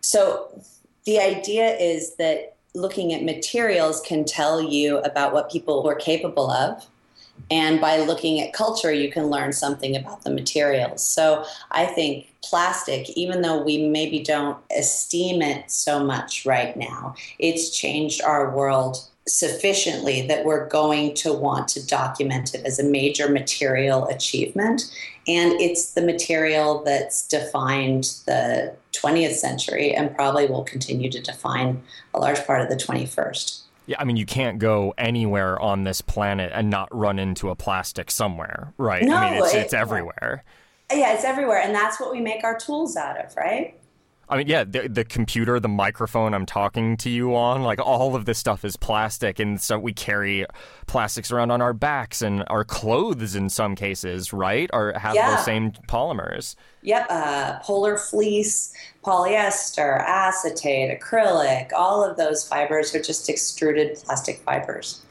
So 0.00 0.48
the 1.06 1.18
idea 1.20 1.76
is 1.76 2.16
that 2.16 2.56
looking 2.74 3.14
at 3.14 3.24
materials 3.24 4.02
can 4.02 4.24
tell 4.24 4.60
you 4.60 4.98
about 4.98 5.32
what 5.32 5.50
people 5.50 5.82
were 5.82 5.94
capable 5.94 6.50
of. 6.50 6.86
And 7.50 7.80
by 7.80 7.98
looking 7.98 8.40
at 8.40 8.52
culture, 8.52 8.92
you 8.92 9.10
can 9.10 9.26
learn 9.26 9.52
something 9.52 9.94
about 9.94 10.22
the 10.22 10.30
materials. 10.30 11.06
So 11.06 11.44
I 11.70 11.86
think 11.86 12.32
plastic, 12.42 13.10
even 13.10 13.42
though 13.42 13.62
we 13.62 13.88
maybe 13.88 14.20
don't 14.20 14.58
esteem 14.76 15.42
it 15.42 15.70
so 15.70 16.02
much 16.02 16.44
right 16.44 16.76
now, 16.76 17.14
it's 17.38 17.70
changed 17.70 18.22
our 18.22 18.54
world 18.54 18.98
sufficiently 19.28 20.26
that 20.28 20.44
we're 20.44 20.68
going 20.68 21.14
to 21.14 21.32
want 21.32 21.68
to 21.68 21.86
document 21.86 22.54
it 22.54 22.64
as 22.64 22.78
a 22.78 22.84
major 22.84 23.28
material 23.28 24.06
achievement. 24.06 24.82
And 25.28 25.52
it's 25.60 25.92
the 25.92 26.02
material 26.02 26.82
that's 26.84 27.26
defined 27.26 28.04
the 28.26 28.74
20th 29.00 29.34
century 29.34 29.94
and 29.94 30.14
probably 30.14 30.46
will 30.46 30.64
continue 30.64 31.10
to 31.10 31.20
define 31.20 31.82
a 32.14 32.20
large 32.20 32.44
part 32.46 32.60
of 32.62 32.68
the 32.68 32.76
21st. 32.76 33.62
Yeah, 33.86 33.96
I 34.00 34.04
mean, 34.04 34.16
you 34.16 34.26
can't 34.26 34.58
go 34.58 34.94
anywhere 34.98 35.60
on 35.60 35.84
this 35.84 36.00
planet 36.00 36.50
and 36.54 36.68
not 36.70 36.88
run 36.90 37.18
into 37.18 37.50
a 37.50 37.56
plastic 37.56 38.10
somewhere, 38.10 38.72
right? 38.78 39.02
No, 39.02 39.14
I 39.14 39.30
mean, 39.30 39.42
it's, 39.44 39.54
it, 39.54 39.58
it's 39.58 39.74
everywhere. 39.74 40.42
Yeah, 40.92 41.14
it's 41.14 41.24
everywhere. 41.24 41.60
And 41.60 41.74
that's 41.74 42.00
what 42.00 42.10
we 42.10 42.20
make 42.20 42.42
our 42.42 42.58
tools 42.58 42.96
out 42.96 43.24
of, 43.24 43.36
right? 43.36 43.78
I 44.28 44.38
mean, 44.38 44.48
yeah, 44.48 44.64
the, 44.64 44.88
the 44.88 45.04
computer, 45.04 45.60
the 45.60 45.68
microphone 45.68 46.34
I'm 46.34 46.46
talking 46.46 46.96
to 46.98 47.10
you 47.10 47.36
on, 47.36 47.62
like 47.62 47.78
all 47.80 48.16
of 48.16 48.24
this 48.24 48.38
stuff 48.38 48.64
is 48.64 48.76
plastic. 48.76 49.38
And 49.38 49.60
so 49.60 49.78
we 49.78 49.92
carry 49.92 50.44
plastics 50.88 51.30
around 51.30 51.52
on 51.52 51.62
our 51.62 51.72
backs 51.72 52.22
and 52.22 52.42
our 52.48 52.64
clothes 52.64 53.36
in 53.36 53.48
some 53.48 53.76
cases, 53.76 54.32
right? 54.32 54.68
Or 54.72 54.92
have 54.98 55.14
Yeah. 55.14 55.36
those 55.36 55.44
same 55.44 55.70
polymers. 55.88 56.56
Yep, 56.82 57.06
uh, 57.08 57.58
polar 57.60 57.96
fleece, 57.96 58.74
polyester, 59.04 60.00
acetate, 60.00 61.00
acrylic, 61.00 61.72
all 61.72 62.02
of 62.04 62.16
those 62.16 62.46
fibers 62.46 62.94
are 62.96 63.02
just 63.02 63.28
extruded 63.28 63.96
plastic 64.04 64.38
fibers. 64.38 65.02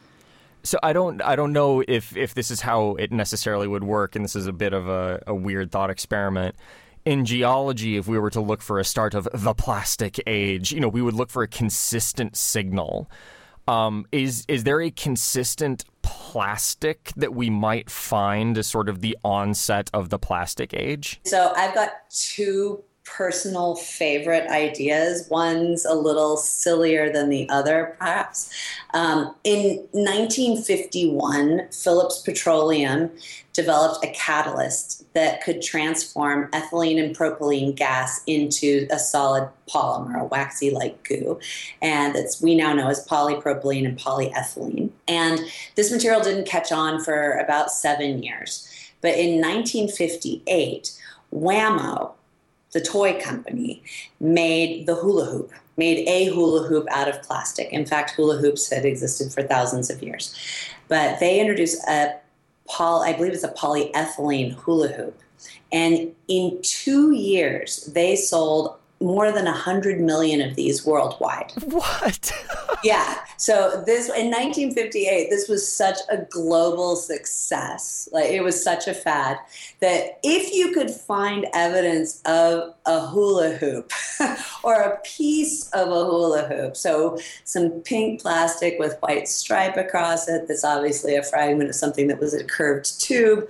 So 0.64 0.80
I 0.82 0.94
don't 0.94 1.22
I 1.22 1.36
don't 1.36 1.54
know 1.54 1.84
if 1.88 2.18
if 2.18 2.34
this 2.34 2.50
is 2.50 2.62
how 2.62 2.96
it 2.96 3.12
necessarily 3.12 3.68
would 3.68 3.84
work, 3.84 4.16
and 4.16 4.26
this 4.26 4.36
is 4.36 4.48
a 4.48 4.54
bit 4.54 4.74
of 4.74 4.88
a, 4.88 5.22
a 5.28 5.36
weird 5.36 5.72
thought 5.72 5.92
experiment. 5.92 6.56
In 7.06 7.24
geology, 7.24 7.98
if 7.98 8.08
we 8.08 8.18
were 8.18 8.32
to 8.32 8.42
look 8.42 8.64
for 8.64 8.80
a 8.80 8.84
start 8.84 9.14
of 9.14 9.28
the 9.32 9.54
plastic 9.54 10.20
age, 10.26 10.72
you 10.72 10.80
know, 10.80 10.88
we 10.88 11.04
would 11.04 11.14
look 11.14 11.30
for 11.30 11.44
a 11.44 11.48
consistent 11.48 12.36
signal. 12.36 13.10
Um, 13.68 14.08
is 14.12 14.44
is 14.48 14.64
there 14.64 14.82
a 14.82 14.90
consistent 14.90 15.86
plastic 16.02 17.12
that 17.16 17.34
we 17.34 17.50
might 17.50 17.90
find 17.90 18.58
as 18.58 18.68
sort 18.68 18.90
of 18.90 19.02
the 19.02 19.18
onset 19.24 19.90
of 19.94 20.10
the 20.10 20.18
plastic 20.18 20.74
age? 20.74 21.20
So 21.26 21.54
I've 21.56 21.76
got 21.76 22.10
two 22.10 22.84
personal 23.06 23.76
favorite 23.76 24.50
ideas. 24.50 25.28
One's 25.30 25.86
a 25.86 25.94
little 25.94 26.38
sillier 26.38 27.12
than 27.12 27.30
the 27.30 27.48
other, 27.50 27.96
perhaps. 28.00 28.52
Um, 28.94 29.36
in 29.44 29.78
1951, 29.92 31.70
Phillips 31.72 32.22
Petroleum 32.24 33.12
developed 33.54 34.04
a 34.04 34.10
catalyst 34.10 35.06
that 35.14 35.42
could 35.42 35.62
transform 35.62 36.50
ethylene 36.52 37.02
and 37.02 37.16
propylene 37.16 37.74
gas 37.74 38.22
into 38.28 38.86
a 38.92 39.00
solid 39.00 39.50
polymer, 39.70 40.20
a 40.20 40.26
waxy 40.26 40.72
like 40.72 41.02
goo. 41.08 41.40
And 41.82 42.16
that's 42.16 42.42
we 42.42 42.56
now 42.56 42.74
know 42.74 42.90
as 42.90 43.08
polypropylene 43.08 43.86
and 43.86 43.98
polyethylene. 43.98 44.90
And 45.08 45.40
this 45.76 45.92
material 45.92 46.22
didn't 46.22 46.48
catch 46.48 46.72
on 46.72 47.02
for 47.04 47.34
about 47.38 47.72
seven 47.72 48.22
years. 48.24 48.68
But 49.00 49.14
in 49.14 49.40
1958, 49.40 50.92
Wham-O, 51.32 52.15
the 52.76 52.82
toy 52.82 53.18
company, 53.22 53.82
made 54.20 54.86
the 54.86 54.96
hula 54.96 55.24
hoop, 55.24 55.50
made 55.78 56.06
a 56.10 56.26
hula 56.26 56.68
hoop 56.68 56.86
out 56.92 57.08
of 57.08 57.22
plastic. 57.24 57.72
In 57.72 57.86
fact, 57.86 58.12
hula 58.12 58.38
hoops 58.38 58.70
had 58.70 58.84
existed 58.84 59.32
for 59.32 59.42
thousands 59.44 59.90
of 59.90 60.04
years. 60.04 60.36
But 60.90 61.22
they 61.22 61.40
introduced 61.40 61.82
a 61.88 62.16
poly, 62.68 63.10
I 63.10 63.14
believe 63.16 63.32
it's 63.32 63.46
a 63.46 63.54
polyethylene 63.54 64.56
hula 64.56 64.90
hoop. 64.90 65.18
And 65.72 66.14
in 66.28 66.60
two 66.64 67.14
years, 67.14 67.86
they 67.94 68.18
sold 68.18 68.76
more 69.02 69.32
than 69.32 69.46
100 69.46 70.00
million 70.00 70.42
of 70.42 70.56
these 70.56 70.86
worldwide. 70.86 71.52
What? 71.66 72.32
yeah. 72.84 73.20
So 73.38 73.84
this 73.86 74.08
in 74.08 74.32
1958, 74.32 75.30
this 75.30 75.50
was 75.50 75.70
such 75.70 75.98
a 76.10 76.18
global 76.30 76.96
success. 76.96 78.08
Like 78.12 78.30
it 78.30 78.42
was 78.42 78.62
such 78.62 78.88
a 78.88 78.94
fad 78.94 79.38
that 79.82 80.20
if 80.24 80.54
you 80.54 80.72
could 80.72 80.90
find 80.90 81.46
evidence 81.54 82.22
of 82.26 82.74
a 82.86 83.02
hula 83.08 83.52
hoop 83.52 83.92
or 84.64 84.76
a 84.76 84.98
piece 85.02 85.70
of 85.72 85.90
a 85.90 86.06
hula 86.06 86.48
hoop, 86.48 86.78
so 86.78 87.18
some 87.44 87.72
pink 87.82 88.22
plastic 88.22 88.80
with 88.80 88.98
white 89.02 89.28
stripe 89.28 89.76
across 89.76 90.30
it, 90.30 90.48
that's 90.48 90.64
obviously 90.64 91.16
a 91.16 91.24
fragment 91.24 91.70
of 91.70 91.76
something 91.76 92.08
that 92.08 92.20
was 92.20 92.34
a 92.34 92.44
curved 92.44 93.02
tube 93.02 93.50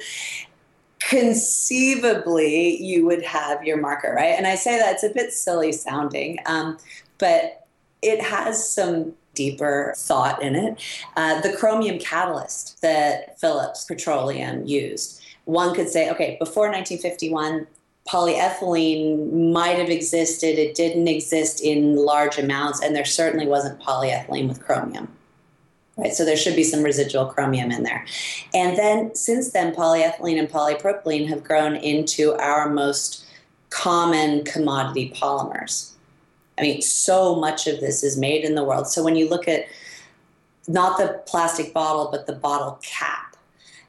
conceivably 1.09 2.81
you 2.81 3.05
would 3.05 3.24
have 3.24 3.63
your 3.63 3.77
marker, 3.77 4.13
right? 4.15 4.35
And 4.38 4.47
I 4.47 4.55
say 4.55 4.77
that 4.77 4.93
it's 4.93 5.03
a 5.03 5.09
bit 5.09 5.33
silly 5.33 5.71
sounding, 5.71 6.39
um, 6.45 6.77
but 7.19 7.67
it 8.01 8.21
has 8.21 8.71
some 8.71 9.13
deeper 9.33 9.93
thought 9.97 10.41
in 10.41 10.55
it. 10.55 10.81
Uh, 11.15 11.41
the 11.41 11.55
chromium 11.55 12.00
catalyst 12.00 12.81
that 12.81 13.39
Phillips 13.39 13.83
Petroleum 13.83 14.65
used, 14.65 15.21
one 15.45 15.75
could 15.75 15.89
say, 15.89 16.09
okay, 16.09 16.38
before 16.39 16.69
1951, 16.71 17.67
polyethylene 18.07 19.51
might 19.51 19.77
have 19.77 19.89
existed. 19.89 20.57
It 20.57 20.75
didn't 20.75 21.07
exist 21.07 21.62
in 21.62 21.97
large 21.97 22.38
amounts, 22.38 22.81
and 22.81 22.95
there 22.95 23.05
certainly 23.05 23.47
wasn't 23.47 23.79
polyethylene 23.79 24.47
with 24.47 24.63
chromium 24.63 25.14
right? 25.97 26.13
So 26.13 26.25
there 26.25 26.37
should 26.37 26.55
be 26.55 26.63
some 26.63 26.83
residual 26.83 27.25
chromium 27.25 27.71
in 27.71 27.83
there. 27.83 28.05
And 28.53 28.77
then 28.77 29.15
since 29.15 29.51
then, 29.51 29.73
polyethylene 29.73 30.39
and 30.39 30.49
polypropylene 30.49 31.27
have 31.27 31.43
grown 31.43 31.75
into 31.75 32.33
our 32.35 32.69
most 32.69 33.25
common 33.69 34.43
commodity 34.43 35.13
polymers. 35.15 35.91
I 36.57 36.61
mean, 36.61 36.81
so 36.81 37.35
much 37.35 37.67
of 37.67 37.79
this 37.79 38.03
is 38.03 38.17
made 38.17 38.45
in 38.45 38.55
the 38.55 38.63
world. 38.63 38.87
So 38.87 39.03
when 39.03 39.15
you 39.15 39.27
look 39.27 39.47
at 39.47 39.65
not 40.67 40.97
the 40.97 41.21
plastic 41.27 41.73
bottle, 41.73 42.09
but 42.11 42.27
the 42.27 42.33
bottle 42.33 42.79
cap, 42.81 43.25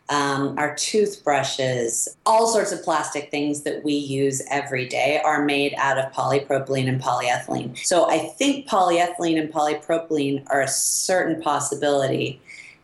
um, 0.09 0.57
our 0.57 0.75
toothbrushes, 0.77 2.17
all 2.27 2.47
sorts 2.47 2.71
of 2.71 2.83
plastic 2.85 3.31
things 3.31 3.63
that 3.63 3.83
we 3.83 3.95
use 3.95 4.41
every 4.51 4.87
day 4.87 5.21
are 5.25 5.45
made 5.45 5.75
out 5.79 5.99
of 5.99 6.13
polypropylene 6.13 6.89
and 6.89 7.03
polyethylene. 7.03 7.77
So 7.79 8.09
I 8.09 8.19
think 8.19 8.69
polyethylene 8.69 9.41
and 9.41 9.53
polypropylene 9.53 10.45
are 10.47 10.61
a 10.61 10.69
certain 10.69 11.43
possibility. 11.43 12.41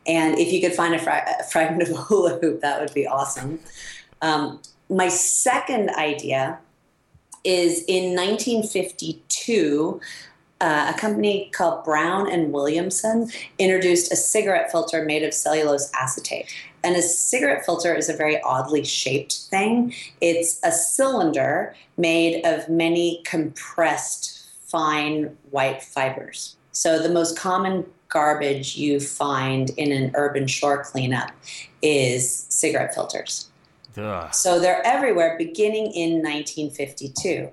And 0.07 0.37
if 0.39 0.53
you 0.53 0.61
could 0.61 0.75
find 0.75 0.95
a, 0.95 0.99
fra- 0.99 1.25
a 1.39 1.45
fragment 1.45 1.89
of 1.89 1.97
a 1.97 2.01
hula 2.03 2.39
hoop, 2.41 2.61
that 2.61 2.81
would 2.81 2.93
be 2.93 3.07
awesome. 3.07 3.61
Um, 4.21 4.61
my 4.91 5.09
second 5.09 5.91
idea 5.91 6.59
is 7.45 7.85
in 7.87 8.17
1952, 8.17 10.01
uh, 10.61 10.93
a 10.95 10.99
company 10.99 11.51
called 11.53 11.85
Brown 11.85 12.31
and 12.31 12.53
Williamson 12.53 13.31
introduced 13.59 14.13
a 14.13 14.17
cigarette 14.17 14.71
filter 14.71 15.05
made 15.05 15.23
of 15.23 15.35
cellulose 15.35 15.91
acetate. 15.93 16.53
And 16.85 16.97
a 16.97 17.03
cigarette 17.03 17.65
filter 17.65 17.95
is 17.95 18.09
a 18.09 18.17
very 18.17 18.41
oddly 18.43 18.85
shaped 18.85 19.35
thing. 19.51 19.95
It's 20.21 20.61
a 20.65 20.73
cylinder 20.73 21.75
made 21.97 22.45
of 22.45 22.69
many 22.69 23.23
compressed 23.25 24.49
fine 24.67 25.37
white 25.51 25.83
fibers. 25.83 26.57
So 26.73 26.99
the 26.99 27.11
most 27.11 27.39
common 27.39 27.87
garbage 28.09 28.77
you 28.77 29.01
find 29.01 29.71
in 29.71 29.93
an 29.93 30.11
urban 30.15 30.47
shore 30.47 30.83
cleanup 30.85 31.31
is 31.81 32.47
cigarette 32.49 32.95
filters. 32.95 33.49
Ugh. 33.97 34.35
So 34.35 34.59
they're 34.59 34.85
everywhere 34.87 35.37
beginning 35.39 35.93
in 35.93 36.23
1952. 36.23 37.51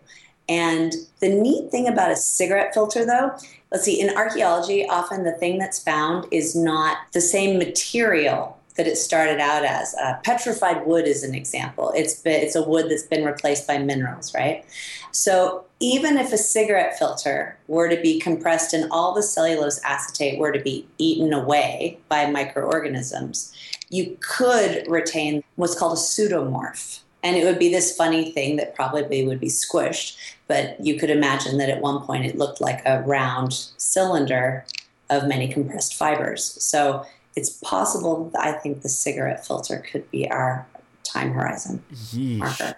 And 0.47 0.93
the 1.19 1.29
neat 1.29 1.69
thing 1.69 1.87
about 1.87 2.11
a 2.11 2.15
cigarette 2.15 2.73
filter, 2.73 3.05
though, 3.05 3.37
let's 3.71 3.83
see, 3.83 4.01
in 4.01 4.15
archaeology, 4.17 4.87
often 4.87 5.23
the 5.23 5.33
thing 5.33 5.59
that's 5.59 5.77
found 5.77 6.25
is 6.31 6.55
not 6.55 6.97
the 7.13 7.21
same 7.21 7.59
material 7.59 8.58
that 8.79 8.87
it 8.87 8.97
started 8.97 9.41
out 9.41 9.65
as. 9.65 9.93
Uh, 9.95 10.17
petrified 10.23 10.85
wood 10.85 11.05
is 11.05 11.21
an 11.21 11.35
example. 11.35 11.91
It's 11.97 12.13
been, 12.13 12.41
it's 12.41 12.55
a 12.55 12.63
wood 12.63 12.89
that's 12.89 13.03
been 13.03 13.25
replaced 13.25 13.67
by 13.67 13.77
minerals, 13.77 14.33
right? 14.33 14.63
So 15.11 15.65
even 15.81 16.15
if 16.17 16.31
a 16.31 16.37
cigarette 16.37 16.97
filter 16.97 17.57
were 17.67 17.89
to 17.89 18.01
be 18.01 18.21
compressed 18.21 18.73
and 18.73 18.89
all 18.89 19.13
the 19.13 19.21
cellulose 19.21 19.81
acetate 19.83 20.39
were 20.39 20.53
to 20.53 20.61
be 20.61 20.87
eaten 20.97 21.33
away 21.33 21.99
by 22.07 22.31
microorganisms, 22.31 23.53
you 23.89 24.17
could 24.21 24.87
retain 24.87 25.43
what's 25.57 25.77
called 25.77 25.97
a 25.97 26.01
pseudomorph. 26.01 27.01
And 27.21 27.35
it 27.35 27.43
would 27.43 27.59
be 27.59 27.69
this 27.69 27.93
funny 27.93 28.31
thing 28.31 28.55
that 28.55 28.75
probably 28.75 29.27
would 29.27 29.41
be 29.41 29.47
squished, 29.47 30.15
but 30.47 30.79
you 30.79 30.97
could 30.97 31.09
imagine 31.09 31.57
that 31.57 31.69
at 31.69 31.81
one 31.81 31.99
point 32.05 32.25
it 32.25 32.37
looked 32.37 32.61
like 32.61 32.81
a 32.85 33.01
round 33.01 33.51
cylinder 33.75 34.63
of 35.09 35.27
many 35.27 35.51
compressed 35.51 35.95
fibers. 35.95 36.55
So 36.63 37.05
it's 37.35 37.49
possible 37.49 38.29
that 38.33 38.41
I 38.41 38.51
think 38.53 38.81
the 38.81 38.89
cigarette 38.89 39.45
filter 39.45 39.83
could 39.91 40.09
be 40.11 40.29
our 40.29 40.65
time 41.03 41.31
horizon 41.31 41.83
Yeesh. 41.93 42.37
marker. 42.37 42.75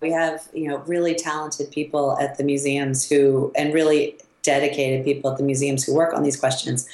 We 0.00 0.12
have, 0.12 0.48
you 0.52 0.68
know, 0.68 0.78
really 0.78 1.14
talented 1.14 1.70
people 1.72 2.16
at 2.18 2.38
the 2.38 2.44
museums 2.44 3.08
who, 3.08 3.52
and 3.56 3.74
really 3.74 4.16
dedicated 4.42 5.04
people 5.04 5.30
at 5.32 5.38
the 5.38 5.42
museums 5.44 5.84
who 5.84 5.94
work 5.94 6.14
on 6.14 6.22
these 6.22 6.36
questions. 6.36 6.88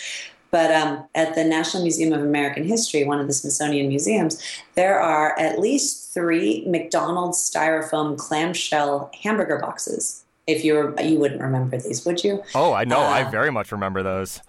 But 0.50 0.70
um, 0.70 1.04
at 1.14 1.34
the 1.34 1.44
National 1.44 1.82
Museum 1.82 2.12
of 2.12 2.22
American 2.22 2.64
History, 2.64 3.04
one 3.04 3.18
of 3.18 3.26
the 3.26 3.32
Smithsonian 3.32 3.88
museums, 3.88 4.40
there 4.74 5.00
are 5.00 5.38
at 5.38 5.58
least 5.58 6.14
three 6.14 6.64
McDonald's 6.66 7.38
styrofoam 7.38 8.16
clamshell 8.16 9.10
hamburger 9.22 9.58
boxes. 9.58 10.22
If 10.46 10.64
you 10.64 10.74
were, 10.74 11.00
you 11.02 11.18
wouldn't 11.18 11.40
remember 11.40 11.78
these, 11.78 12.04
would 12.06 12.22
you? 12.22 12.42
Oh, 12.54 12.72
I 12.72 12.84
know. 12.84 13.00
I 13.00 13.24
Uh, 13.24 13.30
very 13.30 13.50
much 13.50 13.72
remember 13.72 14.02
those. 14.02 14.40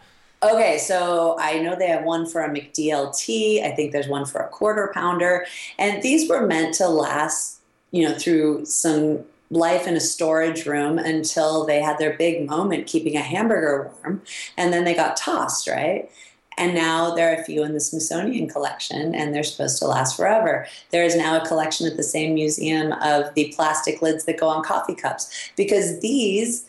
Okay, 0.43 0.78
so 0.78 1.38
I 1.39 1.60
know 1.60 1.76
they 1.76 1.88
have 1.88 2.04
one 2.04 2.26
for 2.26 2.41
a 2.41 2.50
McDLT. 2.50 3.63
I 3.63 3.71
think 3.71 3.91
there's 3.91 4.08
one 4.08 4.26
for 4.26 4.41
a 4.41 4.50
quarter 4.50 4.91
pounder. 4.93 5.45
And 5.80 6.04
these 6.04 6.30
were 6.30 6.45
meant 6.45 6.76
to 6.76 6.88
last, 6.88 7.60
you 7.91 8.08
know, 8.08 8.13
through 8.13 8.65
some 8.65 9.24
life 9.50 9.88
in 9.88 9.95
a 9.95 10.00
storage 10.00 10.65
room 10.65 10.98
until 11.00 11.65
they 11.65 11.82
had 11.82 11.98
their 11.98 12.13
big 12.17 12.48
moment 12.48 12.88
keeping 12.88 13.15
a 13.15 13.21
hamburger 13.21 13.91
warm. 14.04 14.21
And 14.58 14.74
then 14.74 14.84
they 14.84 14.93
got 14.93 15.17
tossed, 15.17 15.67
right? 15.67 16.10
And 16.58 16.74
now 16.74 17.13
there 17.13 17.32
are 17.32 17.41
a 17.41 17.43
few 17.43 17.63
in 17.63 17.74
the 17.74 17.80
Smithsonian 17.80 18.48
collection, 18.48 19.13
and 19.13 19.34
they're 19.34 19.43
supposed 19.43 19.78
to 19.80 19.88
last 19.88 20.15
forever. 20.15 20.67
There 20.91 21.04
is 21.04 21.15
now 21.15 21.41
a 21.41 21.45
collection 21.45 21.86
at 21.86 21.98
the 21.98 22.04
same 22.04 22.34
museum 22.34 22.93
of 22.93 23.34
the 23.34 23.54
plastic 23.56 24.02
lids 24.02 24.26
that 24.26 24.39
go 24.39 24.48
on 24.48 24.63
coffee 24.63 24.95
cups 24.95 25.52
because 25.58 26.00
these 26.00 26.65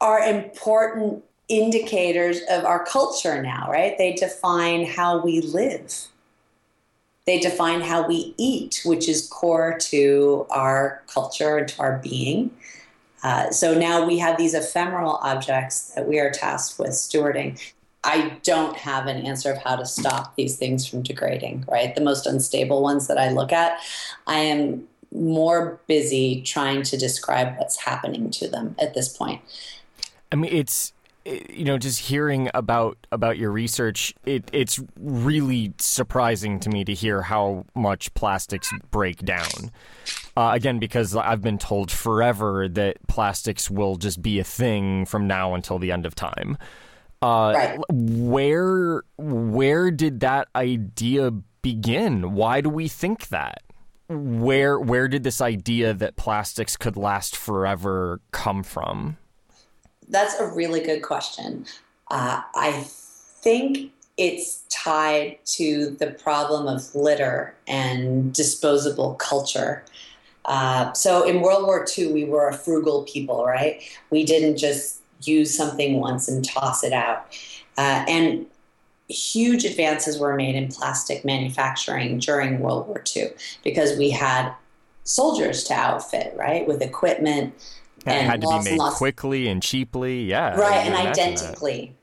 are 0.00 0.20
important 0.20 1.24
indicators 1.50 2.40
of 2.48 2.64
our 2.64 2.84
culture 2.84 3.42
now, 3.42 3.68
right? 3.70 3.98
They 3.98 4.14
define 4.14 4.86
how 4.86 5.20
we 5.22 5.40
live. 5.42 6.06
They 7.26 7.38
define 7.38 7.82
how 7.82 8.06
we 8.06 8.34
eat, 8.38 8.80
which 8.84 9.08
is 9.08 9.28
core 9.28 9.76
to 9.78 10.46
our 10.50 11.02
culture 11.06 11.58
and 11.58 11.68
to 11.68 11.80
our 11.80 11.98
being. 11.98 12.50
Uh, 13.22 13.50
so 13.50 13.78
now 13.78 14.06
we 14.06 14.18
have 14.18 14.38
these 14.38 14.54
ephemeral 14.54 15.18
objects 15.22 15.92
that 15.94 16.08
we 16.08 16.18
are 16.18 16.30
tasked 16.30 16.78
with 16.78 16.90
stewarding. 16.90 17.60
I 18.02 18.38
don't 18.42 18.76
have 18.78 19.06
an 19.06 19.26
answer 19.26 19.52
of 19.52 19.58
how 19.58 19.76
to 19.76 19.84
stop 19.84 20.34
these 20.36 20.56
things 20.56 20.86
from 20.86 21.02
degrading, 21.02 21.66
right? 21.68 21.94
The 21.94 22.00
most 22.00 22.26
unstable 22.26 22.80
ones 22.80 23.08
that 23.08 23.18
I 23.18 23.30
look 23.30 23.52
at, 23.52 23.78
I 24.26 24.38
am 24.38 24.88
more 25.12 25.80
busy 25.86 26.40
trying 26.40 26.82
to 26.84 26.96
describe 26.96 27.58
what's 27.58 27.80
happening 27.80 28.30
to 28.30 28.48
them 28.48 28.74
at 28.78 28.94
this 28.94 29.14
point. 29.14 29.42
I 30.32 30.36
mean, 30.36 30.52
it's 30.52 30.94
you 31.24 31.64
know, 31.64 31.78
just 31.78 32.00
hearing 32.00 32.50
about 32.54 32.96
about 33.12 33.36
your 33.38 33.50
research, 33.50 34.14
it, 34.24 34.48
it's 34.52 34.80
really 34.98 35.74
surprising 35.78 36.60
to 36.60 36.70
me 36.70 36.84
to 36.84 36.94
hear 36.94 37.22
how 37.22 37.66
much 37.74 38.12
plastics 38.14 38.72
break 38.90 39.18
down. 39.18 39.70
Uh, 40.36 40.50
again, 40.54 40.78
because 40.78 41.14
I've 41.14 41.42
been 41.42 41.58
told 41.58 41.90
forever 41.90 42.68
that 42.68 42.96
plastics 43.08 43.70
will 43.70 43.96
just 43.96 44.22
be 44.22 44.38
a 44.38 44.44
thing 44.44 45.04
from 45.04 45.26
now 45.26 45.54
until 45.54 45.78
the 45.78 45.92
end 45.92 46.06
of 46.06 46.14
time. 46.14 46.56
Uh, 47.22 47.52
Right. 47.54 47.78
Where 47.90 49.02
where 49.18 49.90
did 49.90 50.20
that 50.20 50.48
idea 50.56 51.32
begin? 51.62 52.32
Why 52.32 52.60
do 52.62 52.70
we 52.70 52.88
think 52.88 53.28
that? 53.28 53.62
Where 54.08 54.80
where 54.80 55.06
did 55.06 55.22
this 55.22 55.40
idea 55.40 55.92
that 55.94 56.16
plastics 56.16 56.76
could 56.76 56.96
last 56.96 57.36
forever 57.36 58.20
come 58.32 58.62
from? 58.62 59.18
That's 60.10 60.38
a 60.38 60.46
really 60.46 60.80
good 60.80 61.02
question. 61.02 61.66
Uh, 62.10 62.42
I 62.54 62.84
think 62.84 63.92
it's 64.16 64.64
tied 64.68 65.38
to 65.44 65.96
the 65.98 66.08
problem 66.08 66.66
of 66.66 66.94
litter 66.94 67.54
and 67.66 68.32
disposable 68.34 69.14
culture. 69.14 69.84
Uh, 70.44 70.92
so 70.92 71.26
in 71.26 71.40
World 71.40 71.64
War 71.64 71.86
II, 71.96 72.12
we 72.12 72.24
were 72.24 72.48
a 72.48 72.54
frugal 72.54 73.04
people, 73.04 73.44
right? 73.44 73.82
We 74.10 74.24
didn't 74.24 74.56
just 74.56 75.00
use 75.22 75.56
something 75.56 76.00
once 76.00 76.28
and 76.28 76.44
toss 76.44 76.82
it 76.82 76.92
out. 76.92 77.26
Uh, 77.78 78.04
and 78.08 78.46
huge 79.08 79.64
advances 79.64 80.18
were 80.18 80.36
made 80.36 80.54
in 80.54 80.68
plastic 80.68 81.24
manufacturing 81.24 82.18
during 82.18 82.60
World 82.60 82.88
War 82.88 83.02
II 83.16 83.30
because 83.64 83.96
we 83.98 84.10
had 84.10 84.52
soldiers 85.04 85.64
to 85.64 85.74
outfit, 85.74 86.34
right, 86.36 86.66
with 86.66 86.82
equipment. 86.82 87.54
And 88.06 88.18
it 88.18 88.30
had 88.30 88.40
to 88.40 88.48
be 88.48 88.70
made 88.70 88.78
lots- 88.78 88.96
quickly 88.96 89.48
and 89.48 89.62
cheaply. 89.62 90.24
Yeah. 90.24 90.54
Right, 90.56 90.86
and 90.86 90.94
identically. 90.94 91.96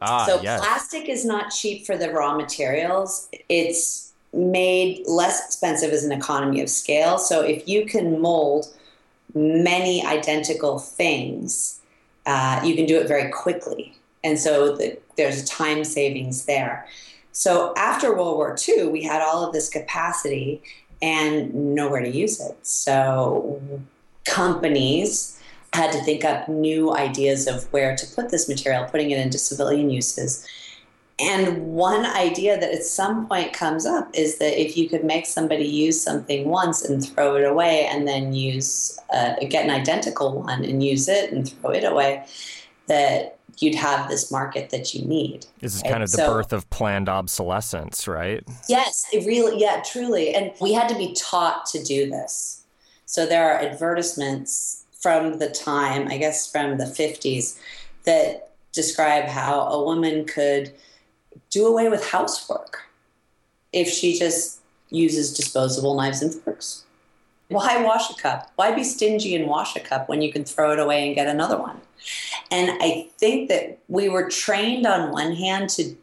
Ah, 0.00 0.26
so 0.26 0.40
yes. 0.40 0.60
plastic 0.60 1.08
is 1.08 1.24
not 1.24 1.50
cheap 1.50 1.84
for 1.84 1.96
the 1.96 2.10
raw 2.10 2.36
materials. 2.36 3.28
It's 3.48 4.12
made 4.32 5.02
less 5.06 5.44
expensive 5.44 5.90
as 5.92 6.04
an 6.04 6.12
economy 6.12 6.60
of 6.60 6.68
scale. 6.68 7.18
So 7.18 7.42
if 7.42 7.66
you 7.68 7.86
can 7.86 8.20
mold 8.20 8.66
many 9.34 10.04
identical 10.04 10.78
things, 10.78 11.80
uh, 12.26 12.60
you 12.64 12.74
can 12.74 12.86
do 12.86 13.00
it 13.00 13.08
very 13.08 13.30
quickly. 13.30 13.96
And 14.22 14.38
so 14.38 14.76
the, 14.76 14.98
there's 15.16 15.42
a 15.42 15.46
time 15.46 15.84
savings 15.84 16.44
there. 16.44 16.86
So 17.32 17.72
after 17.76 18.14
World 18.14 18.36
War 18.36 18.56
II, 18.68 18.88
we 18.88 19.02
had 19.02 19.22
all 19.22 19.46
of 19.46 19.52
this 19.52 19.68
capacity 19.68 20.62
and 21.00 21.74
nowhere 21.74 22.02
to 22.02 22.10
use 22.10 22.40
it. 22.40 22.56
So 22.66 23.62
companies 24.28 25.40
had 25.72 25.92
to 25.92 26.00
think 26.02 26.24
up 26.24 26.48
new 26.48 26.94
ideas 26.94 27.46
of 27.46 27.64
where 27.72 27.94
to 27.96 28.06
put 28.14 28.30
this 28.30 28.48
material, 28.48 28.84
putting 28.84 29.10
it 29.10 29.18
into 29.18 29.38
civilian 29.38 29.90
uses. 29.90 30.46
And 31.20 31.74
one 31.74 32.06
idea 32.06 32.58
that 32.60 32.72
at 32.72 32.84
some 32.84 33.26
point 33.26 33.52
comes 33.52 33.84
up 33.84 34.08
is 34.14 34.38
that 34.38 34.60
if 34.60 34.76
you 34.76 34.88
could 34.88 35.02
make 35.02 35.26
somebody 35.26 35.64
use 35.64 36.00
something 36.00 36.48
once 36.48 36.84
and 36.84 37.04
throw 37.04 37.34
it 37.36 37.44
away, 37.44 37.86
and 37.90 38.06
then 38.06 38.32
use 38.32 38.98
uh, 39.12 39.34
get 39.48 39.64
an 39.64 39.70
identical 39.70 40.40
one 40.40 40.64
and 40.64 40.82
use 40.82 41.08
it 41.08 41.32
and 41.32 41.50
throw 41.50 41.70
it 41.70 41.84
away, 41.84 42.24
that 42.86 43.38
you'd 43.58 43.74
have 43.74 44.08
this 44.08 44.30
market 44.30 44.70
that 44.70 44.94
you 44.94 45.04
need. 45.04 45.44
This 45.60 45.74
is 45.74 45.82
right? 45.82 45.90
kind 45.90 46.02
of 46.04 46.10
the 46.12 46.18
So- 46.18 46.32
birth 46.32 46.52
of 46.52 46.70
planned 46.70 47.08
obsolescence, 47.08 48.06
right? 48.06 48.44
Yes, 48.68 49.04
it 49.12 49.26
really, 49.26 49.60
yeah, 49.60 49.82
truly. 49.84 50.34
And 50.34 50.52
we 50.60 50.72
had 50.72 50.88
to 50.88 50.94
be 50.96 51.12
taught 51.14 51.66
to 51.66 51.82
do 51.82 52.08
this. 52.08 52.57
So 53.08 53.24
there 53.24 53.50
are 53.50 53.58
advertisements 53.58 54.84
from 55.00 55.38
the 55.38 55.48
time, 55.48 56.08
I 56.08 56.18
guess 56.18 56.50
from 56.52 56.76
the 56.76 56.84
50s, 56.84 57.58
that 58.04 58.50
describe 58.72 59.24
how 59.24 59.62
a 59.62 59.82
woman 59.82 60.26
could 60.26 60.74
do 61.48 61.66
away 61.66 61.88
with 61.88 62.06
housework 62.06 62.82
if 63.72 63.88
she 63.88 64.18
just 64.18 64.60
uses 64.90 65.32
disposable 65.32 65.94
knives 65.96 66.20
and 66.20 66.34
forks. 66.34 66.84
Why 67.48 67.82
wash 67.82 68.10
a 68.10 68.14
cup? 68.14 68.52
Why 68.56 68.72
be 68.72 68.84
stingy 68.84 69.34
and 69.34 69.46
wash 69.46 69.74
a 69.74 69.80
cup 69.80 70.10
when 70.10 70.20
you 70.20 70.30
can 70.30 70.44
throw 70.44 70.72
it 70.72 70.78
away 70.78 71.06
and 71.06 71.14
get 71.14 71.28
another 71.28 71.56
one? 71.56 71.80
And 72.50 72.76
I 72.82 73.08
think 73.16 73.48
that 73.48 73.78
we 73.88 74.10
were 74.10 74.28
trained 74.28 74.86
on 74.86 75.12
one 75.12 75.34
hand 75.34 75.70
to 75.70 75.96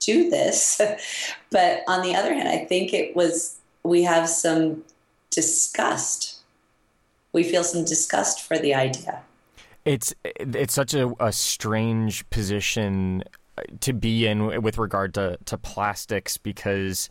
do 0.00 0.30
this, 0.30 0.80
but 1.50 1.82
on 1.86 2.00
the 2.00 2.16
other 2.16 2.32
hand, 2.32 2.48
I 2.48 2.64
think 2.64 2.94
it 2.94 3.14
was 3.14 3.58
we 3.82 4.04
have 4.04 4.26
some 4.26 4.84
disgust. 5.28 6.35
We 7.32 7.42
feel 7.42 7.64
some 7.64 7.84
disgust 7.84 8.42
for 8.42 8.58
the 8.58 8.74
idea. 8.74 9.22
It's 9.84 10.14
it's 10.24 10.74
such 10.74 10.94
a, 10.94 11.12
a 11.20 11.32
strange 11.32 12.28
position 12.30 13.22
uh, 13.56 13.62
to 13.80 13.92
be 13.92 14.26
in 14.26 14.62
with 14.62 14.78
regard 14.78 15.14
to, 15.14 15.38
to 15.44 15.56
plastics 15.56 16.38
because 16.38 17.08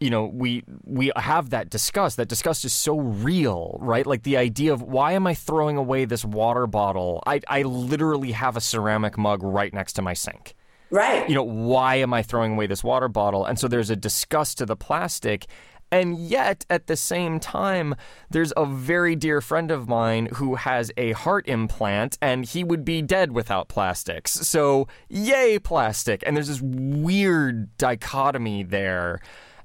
you 0.00 0.08
know 0.08 0.24
we 0.24 0.64
we 0.84 1.12
have 1.16 1.50
that 1.50 1.68
disgust. 1.68 2.16
That 2.16 2.28
disgust 2.28 2.64
is 2.64 2.72
so 2.72 2.98
real 2.98 3.76
right? 3.80 4.06
Like 4.06 4.22
the 4.22 4.36
idea 4.36 4.72
of 4.72 4.80
why 4.80 5.12
am 5.12 5.26
i 5.26 5.34
throwing 5.34 5.76
away 5.76 6.06
this 6.06 6.24
water 6.24 6.66
bottle? 6.66 7.22
I 7.26 7.40
i 7.48 7.62
literally 7.62 8.32
have 8.32 8.56
a 8.56 8.60
ceramic 8.60 9.18
mug 9.18 9.42
right 9.42 9.72
next 9.74 9.94
to 9.94 10.02
my 10.02 10.14
sink. 10.14 10.54
Right. 10.90 11.28
you 11.28 11.34
know 11.34 11.42
why 11.42 11.96
am 11.96 12.14
i 12.14 12.22
throwing 12.22 12.52
away 12.52 12.66
this 12.66 12.82
water 12.82 13.08
bottle? 13.08 13.44
And 13.44 13.58
so 13.58 13.68
there's 13.68 13.90
a 13.90 13.96
disgust 13.96 14.56
to 14.58 14.64
the 14.64 14.76
plastic 14.76 15.46
and 15.90 16.18
yet 16.18 16.64
at 16.68 16.86
the 16.86 16.96
same 16.96 17.40
time 17.40 17.94
there's 18.30 18.52
a 18.56 18.66
very 18.66 19.16
dear 19.16 19.40
friend 19.40 19.70
of 19.70 19.88
mine 19.88 20.28
who 20.34 20.56
has 20.56 20.90
a 20.96 21.12
heart 21.12 21.46
implant 21.48 22.18
and 22.20 22.44
he 22.44 22.62
would 22.62 22.84
be 22.84 23.02
dead 23.02 23.32
without 23.32 23.68
plastics 23.68 24.32
so 24.32 24.86
yay 25.08 25.58
plastic 25.58 26.22
and 26.26 26.36
there's 26.36 26.48
this 26.48 26.60
weird 26.62 27.76
dichotomy 27.78 28.62
there 28.62 29.20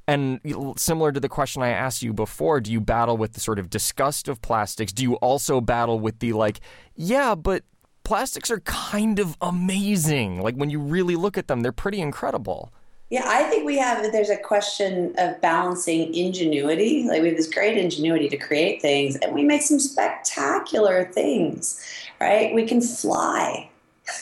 and 0.07 0.41
similar 0.75 1.12
to 1.12 1.19
the 1.19 1.29
question 1.29 1.62
I 1.62 1.69
asked 1.69 2.03
you 2.03 2.12
before, 2.12 2.59
do 2.59 2.71
you 2.71 2.81
battle 2.81 3.15
with 3.15 3.33
the 3.33 3.39
sort 3.39 3.57
of 3.57 3.69
disgust 3.69 4.27
of 4.27 4.41
plastics? 4.41 4.91
Do 4.91 5.01
you 5.01 5.15
also 5.15 5.62
battle 5.62 5.97
with 5.97 6.19
the 6.19 6.33
like, 6.33 6.59
yeah, 6.95 7.36
but 7.36 7.63
plastics 8.03 8.51
are 8.51 8.59
kind 8.62 9.19
of 9.19 9.38
amazing. 9.41 10.41
Like 10.41 10.55
when 10.55 10.69
you 10.69 10.79
really 10.79 11.15
look 11.15 11.38
at 11.38 11.47
them, 11.47 11.62
they're 11.62 11.71
pretty 11.71 12.01
incredible. 12.01 12.73
Yeah, 13.13 13.26
I 13.28 13.43
think 13.43 13.63
we 13.63 13.78
have, 13.78 14.12
there's 14.12 14.32
a 14.32 14.38
question 14.38 15.13
of 15.19 15.39
balancing 15.39 16.15
ingenuity. 16.15 17.04
Like 17.08 17.21
we 17.21 17.28
have 17.28 17.38
this 17.38 17.47
great 17.47 17.78
ingenuity 17.78 18.28
to 18.28 18.38
create 18.38 18.82
things, 18.82 19.17
and 19.17 19.36
we 19.36 19.43
make 19.43 19.62
some 19.62 19.78
spectacular 19.78 21.06
things, 21.06 21.80
right? 22.19 22.52
We 22.56 22.65
can 22.65 22.82
fly. 22.82 23.69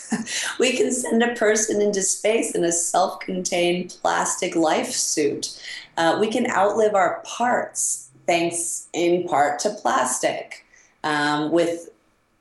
we 0.60 0.76
can 0.76 0.92
send 0.92 1.24
a 1.24 1.34
person 1.36 1.82
into 1.82 2.02
space 2.02 2.54
in 2.54 2.66
a 2.66 2.72
self 2.74 3.22
contained 3.22 3.96
plastic 4.02 4.58
life 4.58 4.92
suit. 4.92 5.58
Uh, 5.96 6.18
we 6.20 6.28
can 6.28 6.52
outlive 6.52 6.94
our 6.94 7.22
parts 7.24 8.10
thanks 8.28 8.90
in 8.92 9.26
part 9.26 9.60
to 9.60 9.70
plastic 9.70 10.66
um, 11.06 11.50
with 11.54 11.88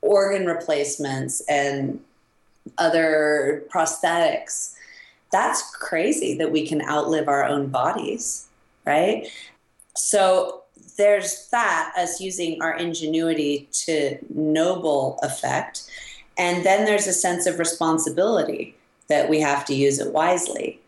organ 0.01 0.45
replacements 0.45 1.41
and 1.47 2.01
other 2.77 3.63
prosthetics. 3.73 4.75
That's 5.31 5.75
crazy 5.75 6.37
that 6.37 6.51
we 6.51 6.67
can 6.67 6.81
outlive 6.81 7.27
our 7.27 7.45
own 7.45 7.67
bodies, 7.67 8.47
right? 8.85 9.27
So 9.95 10.63
there's 10.97 11.47
that, 11.49 11.93
us 11.97 12.19
using 12.19 12.61
our 12.61 12.75
ingenuity 12.75 13.69
to 13.85 14.17
noble 14.29 15.19
effect. 15.21 15.89
And 16.37 16.65
then 16.65 16.85
there's 16.85 17.07
a 17.07 17.13
sense 17.13 17.45
of 17.45 17.59
responsibility 17.59 18.75
that 19.07 19.29
we 19.29 19.39
have 19.39 19.65
to 19.65 19.73
use 19.73 19.99
it 19.99 20.13
wisely. 20.13 20.79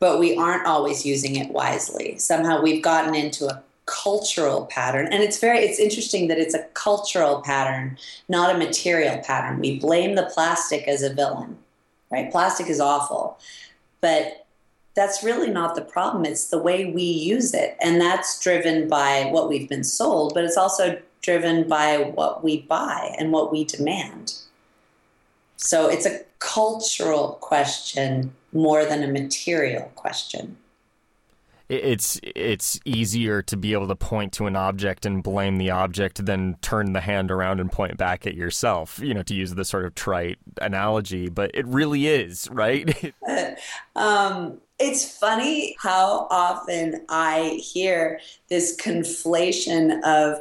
But 0.00 0.18
we 0.18 0.36
aren't 0.36 0.66
always 0.66 1.04
using 1.04 1.36
it 1.36 1.50
wisely. 1.50 2.18
Somehow 2.18 2.62
we've 2.62 2.82
gotten 2.82 3.14
into 3.14 3.46
a 3.46 3.62
cultural 3.86 4.66
pattern. 4.66 5.08
And 5.10 5.22
it's 5.22 5.40
very 5.40 5.58
it's 5.58 5.80
interesting 5.80 6.28
that 6.28 6.38
it's 6.38 6.54
a 6.54 6.64
cultural 6.74 7.42
pattern, 7.42 7.98
not 8.28 8.54
a 8.54 8.58
material 8.58 9.18
pattern. 9.18 9.60
We 9.60 9.80
blame 9.80 10.14
the 10.14 10.30
plastic 10.32 10.86
as 10.86 11.02
a 11.02 11.12
villain. 11.12 11.58
Right? 12.10 12.30
Plastic 12.30 12.68
is 12.68 12.80
awful. 12.80 13.38
But 14.00 14.46
that's 14.94 15.22
really 15.22 15.50
not 15.50 15.74
the 15.74 15.82
problem. 15.82 16.24
It's 16.24 16.48
the 16.48 16.58
way 16.58 16.90
we 16.92 17.02
use 17.02 17.54
it. 17.54 17.76
And 17.80 18.00
that's 18.00 18.40
driven 18.40 18.88
by 18.88 19.28
what 19.30 19.48
we've 19.48 19.68
been 19.68 19.84
sold, 19.84 20.34
but 20.34 20.44
it's 20.44 20.56
also 20.56 21.00
driven 21.22 21.68
by 21.68 21.98
what 22.14 22.42
we 22.42 22.62
buy 22.62 23.14
and 23.18 23.32
what 23.32 23.52
we 23.52 23.64
demand. 23.64 24.34
So 25.56 25.88
it's 25.88 26.06
a 26.06 26.20
cultural 26.38 27.38
question 27.40 28.32
more 28.52 28.84
than 28.84 29.02
a 29.02 29.08
material 29.08 29.90
question. 29.94 30.56
It's 31.68 32.18
it's 32.22 32.80
easier 32.84 33.42
to 33.42 33.56
be 33.56 33.74
able 33.74 33.88
to 33.88 33.96
point 33.96 34.32
to 34.34 34.46
an 34.46 34.56
object 34.56 35.04
and 35.04 35.22
blame 35.22 35.58
the 35.58 35.70
object 35.70 36.24
than 36.24 36.54
turn 36.62 36.94
the 36.94 37.00
hand 37.00 37.30
around 37.30 37.60
and 37.60 37.70
point 37.70 37.98
back 37.98 38.26
at 38.26 38.34
yourself. 38.34 38.98
You 39.00 39.14
know, 39.14 39.22
to 39.24 39.34
use 39.34 39.54
the 39.54 39.64
sort 39.64 39.84
of 39.84 39.94
trite 39.94 40.38
analogy, 40.62 41.28
but 41.28 41.50
it 41.54 41.66
really 41.66 42.06
is 42.06 42.48
right. 42.50 43.14
um, 43.96 44.60
it's 44.78 45.18
funny 45.18 45.76
how 45.80 46.26
often 46.30 47.04
I 47.08 47.60
hear 47.62 48.20
this 48.48 48.76
conflation 48.76 50.02
of 50.04 50.40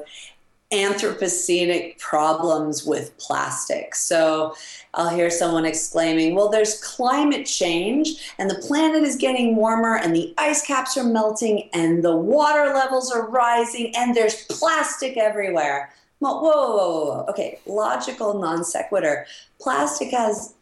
anthropocenic 0.72 1.98
problems 1.98 2.86
with 2.86 3.18
plastic. 3.18 3.96
So 3.96 4.54
I'll 4.94 5.16
hear 5.16 5.30
someone 5.30 5.66
exclaiming, 5.66 6.36
Well, 6.36 6.50
there's 6.50 6.82
climate 6.84 7.46
change, 7.46 8.34
and 8.38 8.50
the 8.50 8.56
planet 8.56 9.04
is 9.04 9.16
getting 9.16 9.56
warmer, 9.56 9.96
and 9.98 10.14
the 10.14 10.34
ice 10.38 10.66
caps 10.66 10.98
are 10.98 11.06
melting, 11.06 11.70
and 11.74 12.04
the 12.04 12.16
water 12.16 12.74
levels 12.74 13.12
are 13.12 13.30
rising, 13.30 13.96
and 13.96 14.14
there's 14.14 14.44
plastic 14.46 15.16
everywhere. 15.16 15.94
Well, 16.20 16.42
whoa, 16.42 16.52
whoa, 16.52 16.78
whoa, 16.78 17.06
whoa. 17.06 17.26
Okay, 17.30 17.60
logical 17.66 18.40
non 18.40 18.64
sequitur. 18.64 19.26
Plastic 19.62 20.12
has 20.12 20.54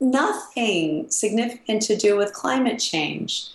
nothing 0.00 1.10
significant 1.10 1.82
to 1.82 1.96
do 1.96 2.16
with 2.16 2.32
climate 2.32 2.78
change. 2.78 3.48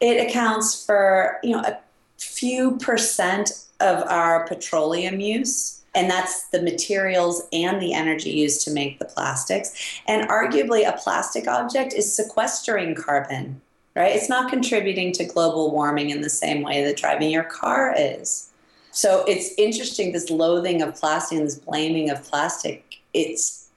It 0.00 0.28
accounts 0.28 0.84
for, 0.84 1.38
you 1.42 1.52
know, 1.52 1.60
a 1.60 1.78
few 2.18 2.76
percent 2.78 3.52
of 3.82 4.02
our 4.08 4.46
petroleum 4.46 5.20
use 5.20 5.82
and 5.94 6.10
that's 6.10 6.44
the 6.48 6.62
materials 6.62 7.42
and 7.52 7.80
the 7.80 7.92
energy 7.92 8.30
used 8.30 8.62
to 8.62 8.70
make 8.70 8.98
the 8.98 9.04
plastics. 9.04 10.00
And 10.08 10.28
arguably, 10.28 10.88
a 10.88 10.96
plastic 10.96 11.46
object 11.46 11.92
is 11.92 12.14
sequestering 12.14 12.94
carbon, 12.94 13.60
right? 13.94 14.16
It's 14.16 14.28
not 14.28 14.50
contributing 14.50 15.12
to 15.12 15.24
global 15.24 15.70
warming 15.70 16.10
in 16.10 16.22
the 16.22 16.30
same 16.30 16.62
way 16.62 16.82
that 16.84 16.96
driving 16.96 17.30
your 17.30 17.44
car 17.44 17.94
is. 17.96 18.48
So 18.90 19.24
it's 19.26 19.54
interesting 19.58 20.12
this 20.12 20.30
loathing 20.30 20.82
of 20.82 20.94
plastic 20.94 21.38
and 21.38 21.46
this 21.46 21.58
blaming 21.58 22.10
of 22.10 22.22
plastic. 22.24 23.00
It's 23.12 23.68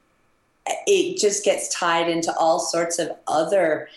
it 0.87 1.19
just 1.19 1.45
gets 1.45 1.69
tied 1.69 2.09
into 2.09 2.35
all 2.37 2.59
sorts 2.59 2.97
of 2.97 3.11
other 3.27 3.87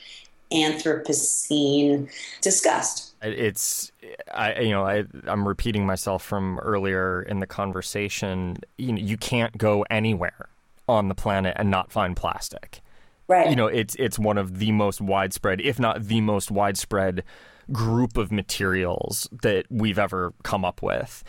Anthropocene 0.52 2.10
discussed. 2.42 3.07
It's, 3.22 3.90
I, 4.32 4.60
you 4.60 4.70
know, 4.70 4.84
I, 4.84 5.04
I'm 5.26 5.46
repeating 5.46 5.86
myself 5.86 6.22
from 6.24 6.58
earlier 6.60 7.22
in 7.22 7.40
the 7.40 7.46
conversation. 7.46 8.58
You 8.76 8.92
know, 8.92 9.00
you 9.00 9.16
can't 9.16 9.56
go 9.58 9.84
anywhere 9.90 10.48
on 10.88 11.08
the 11.08 11.14
planet 11.14 11.54
and 11.56 11.70
not 11.70 11.92
find 11.92 12.16
plastic. 12.16 12.80
Right. 13.28 13.50
You 13.50 13.56
know, 13.56 13.66
it's 13.66 13.94
it's 13.96 14.18
one 14.18 14.38
of 14.38 14.58
the 14.58 14.72
most 14.72 15.00
widespread, 15.00 15.60
if 15.60 15.78
not 15.78 16.04
the 16.04 16.22
most 16.22 16.50
widespread, 16.50 17.24
group 17.70 18.16
of 18.16 18.32
materials 18.32 19.28
that 19.42 19.66
we've 19.68 19.98
ever 19.98 20.32
come 20.42 20.64
up 20.64 20.80
with, 20.80 21.22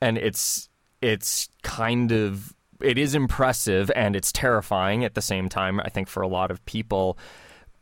and 0.00 0.18
it's 0.18 0.68
it's 1.00 1.48
kind 1.62 2.10
of 2.10 2.52
it 2.80 2.98
is 2.98 3.14
impressive 3.14 3.90
and 3.94 4.16
it's 4.16 4.32
terrifying 4.32 5.04
at 5.04 5.14
the 5.14 5.22
same 5.22 5.48
time. 5.48 5.80
I 5.80 5.88
think 5.88 6.08
for 6.08 6.22
a 6.22 6.28
lot 6.28 6.50
of 6.50 6.64
people 6.66 7.16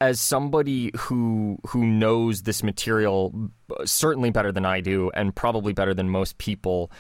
as 0.00 0.20
somebody 0.20 0.90
who 0.96 1.59
who 1.68 1.85
knows 1.85 2.42
this 2.42 2.62
material 2.62 3.50
uh, 3.70 3.85
certainly 3.85 4.30
better 4.30 4.52
than 4.52 4.64
I 4.64 4.80
do 4.80 5.11
and 5.14 5.35
probably 5.35 5.72
better 5.72 5.94
than 5.94 6.09
most 6.09 6.38
people 6.38 6.90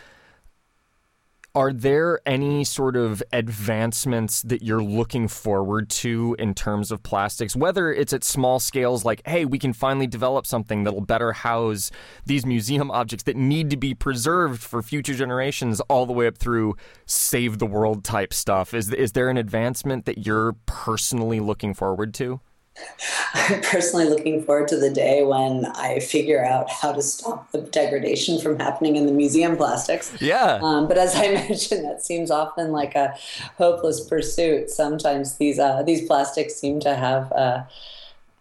are 1.56 1.72
there 1.72 2.18
any 2.26 2.64
sort 2.64 2.96
of 2.96 3.22
advancements 3.32 4.42
that 4.42 4.62
you're 4.62 4.82
looking 4.82 5.28
forward 5.28 5.88
to 5.88 6.34
in 6.36 6.52
terms 6.52 6.90
of 6.90 7.04
plastics? 7.04 7.54
Whether 7.54 7.92
it's 7.92 8.12
at 8.12 8.24
small 8.24 8.58
scales 8.58 9.04
like 9.04 9.22
hey 9.26 9.44
we 9.44 9.58
can 9.58 9.72
finally 9.72 10.08
develop 10.08 10.46
something 10.46 10.82
that'll 10.82 11.00
better 11.00 11.32
house 11.32 11.92
these 12.26 12.44
museum 12.44 12.90
objects 12.90 13.24
that 13.24 13.36
need 13.36 13.70
to 13.70 13.76
be 13.76 13.94
preserved 13.94 14.62
for 14.62 14.82
future 14.82 15.14
generations 15.14 15.80
all 15.82 16.06
the 16.06 16.12
way 16.12 16.26
up 16.26 16.38
through 16.38 16.76
save 17.06 17.58
the 17.58 17.66
world 17.66 18.02
type 18.02 18.32
stuff. 18.32 18.74
Is 18.74 18.92
is 18.92 19.12
there 19.12 19.28
an 19.28 19.36
advancement 19.36 20.06
that 20.06 20.26
you're 20.26 20.56
personally 20.66 21.38
looking 21.38 21.72
forward 21.72 22.14
to 22.14 22.40
I'm 23.34 23.60
personally 23.62 24.06
looking 24.06 24.42
forward 24.42 24.68
to 24.68 24.76
the 24.76 24.90
day 24.90 25.24
when 25.24 25.66
I 25.66 26.00
figure 26.00 26.44
out 26.44 26.70
how 26.70 26.92
to 26.92 27.02
stop 27.02 27.50
the 27.52 27.60
degradation 27.60 28.40
from 28.40 28.58
happening 28.58 28.96
in 28.96 29.06
the 29.06 29.12
museum 29.12 29.56
plastics. 29.56 30.16
Yeah. 30.20 30.58
Um, 30.62 30.88
but 30.88 30.98
as 30.98 31.14
I 31.14 31.28
mentioned, 31.48 31.84
that 31.84 32.02
seems 32.02 32.30
often 32.30 32.72
like 32.72 32.94
a 32.94 33.14
hopeless 33.56 34.00
pursuit. 34.00 34.70
Sometimes 34.70 35.36
these 35.36 35.58
uh, 35.58 35.82
these 35.82 36.06
plastics 36.06 36.54
seem 36.54 36.80
to 36.80 36.94
have 36.94 37.30
a 37.32 37.68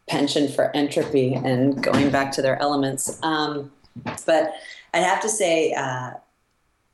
penchant 0.07 0.51
for 0.51 0.75
entropy 0.75 1.33
and 1.33 1.81
going 1.81 2.09
back 2.09 2.31
to 2.33 2.41
their 2.41 2.61
elements. 2.61 3.19
Um, 3.23 3.71
but 4.25 4.53
I'd 4.93 5.03
have 5.03 5.21
to 5.21 5.29
say, 5.29 5.73
uh, 5.73 6.11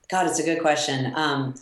God, 0.10 0.28
it's 0.28 0.40
a 0.40 0.44
good 0.44 0.62
question. 0.62 1.14
Um, 1.16 1.56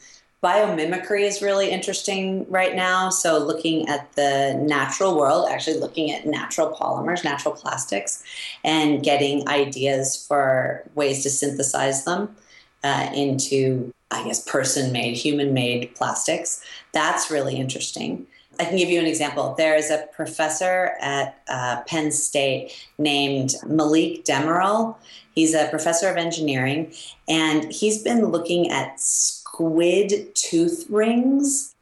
biomimicry 0.44 1.22
is 1.22 1.42
really 1.42 1.70
interesting 1.70 2.46
right 2.50 2.76
now. 2.76 3.10
So, 3.10 3.40
looking 3.40 3.88
at 3.90 4.12
the 4.14 4.54
natural 4.62 5.18
world, 5.18 5.48
actually 5.50 5.80
looking 5.80 6.12
at 6.12 6.26
natural 6.26 6.72
polymers, 6.72 7.24
natural 7.24 7.56
plastics, 7.56 8.24
and 8.64 9.04
getting 9.04 9.48
ideas 9.48 10.26
for 10.28 10.84
ways 10.96 11.24
to 11.24 11.30
synthesize 11.30 12.06
them 12.06 12.36
uh, 12.84 13.10
into, 13.14 13.94
I 14.12 14.24
guess, 14.24 14.44
person 14.44 14.92
made, 14.92 15.18
human 15.18 15.54
made 15.54 15.96
plastics. 15.96 16.64
That's 16.94 17.32
really 17.32 17.56
interesting. 17.56 18.28
I 18.60 18.66
can 18.66 18.78
give 18.78 18.90
you 18.90 19.00
an 19.00 19.06
example. 19.06 19.54
There 19.56 19.76
is 19.76 19.92
a 19.92 20.08
professor 20.14 20.96
at 21.00 21.42
uh, 21.48 21.82
Penn 21.88 22.12
State 22.12 22.72
named 22.98 23.52
Melik 23.66 24.24
Demirel. 24.24 24.96
He's 25.36 25.54
a 25.54 25.68
professor 25.70 26.10
of 26.10 26.18
engineering, 26.18 26.92
and 27.28 27.72
he's 27.72 28.02
been 28.02 28.26
looking 28.26 28.72
at 28.72 29.00
squid 29.58 30.36
tooth 30.36 30.86
rings. 30.88 31.74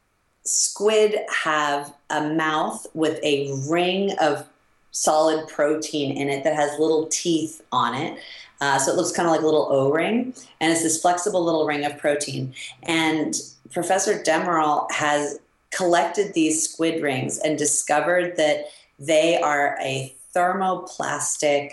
Squid 0.45 1.17
have 1.43 1.93
a 2.09 2.29
mouth 2.29 2.87
with 2.93 3.19
a 3.21 3.51
ring 3.67 4.17
of 4.21 4.47
solid 4.91 5.45
protein 5.49 6.15
in 6.15 6.29
it 6.29 6.45
that 6.45 6.55
has 6.55 6.79
little 6.79 7.07
teeth 7.07 7.61
on 7.73 7.93
it. 7.93 8.17
Uh, 8.61 8.79
so 8.79 8.93
it 8.93 8.95
looks 8.95 9.11
kind 9.11 9.27
of 9.27 9.33
like 9.33 9.41
a 9.41 9.45
little 9.45 9.67
O 9.69 9.91
ring, 9.91 10.33
and 10.61 10.71
it's 10.71 10.83
this 10.83 11.01
flexible 11.01 11.43
little 11.43 11.67
ring 11.67 11.83
of 11.83 11.97
protein. 11.97 12.53
And 12.83 13.35
Professor 13.73 14.23
Demirel 14.23 14.89
has 14.91 15.37
collected 15.71 16.33
these 16.33 16.69
squid 16.69 17.03
rings 17.03 17.39
and 17.39 17.57
discovered 17.57 18.37
that 18.37 18.67
they 18.97 19.37
are 19.37 19.77
a 19.81 20.15
thermoplastic 20.33 21.71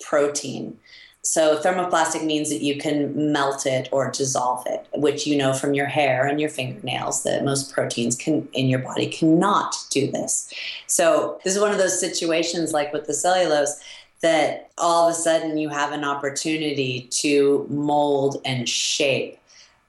protein. 0.00 0.78
So 1.22 1.58
thermoplastic 1.58 2.24
means 2.24 2.48
that 2.48 2.62
you 2.62 2.78
can 2.78 3.32
melt 3.32 3.66
it 3.66 3.88
or 3.92 4.10
dissolve 4.10 4.64
it, 4.66 4.86
which 4.94 5.26
you 5.26 5.36
know 5.36 5.52
from 5.52 5.74
your 5.74 5.86
hair 5.86 6.26
and 6.26 6.40
your 6.40 6.48
fingernails 6.48 7.24
that 7.24 7.44
most 7.44 7.72
proteins 7.72 8.16
can 8.16 8.48
in 8.54 8.68
your 8.68 8.78
body 8.78 9.06
cannot 9.06 9.76
do 9.90 10.10
this. 10.10 10.50
So 10.86 11.38
this 11.44 11.54
is 11.54 11.60
one 11.60 11.72
of 11.72 11.78
those 11.78 12.00
situations 12.00 12.72
like 12.72 12.92
with 12.92 13.06
the 13.06 13.12
cellulose 13.12 13.80
that 14.22 14.70
all 14.78 15.08
of 15.08 15.14
a 15.14 15.16
sudden 15.16 15.58
you 15.58 15.68
have 15.68 15.92
an 15.92 16.04
opportunity 16.04 17.08
to 17.10 17.66
mold 17.68 18.40
and 18.44 18.68
shape 18.68 19.38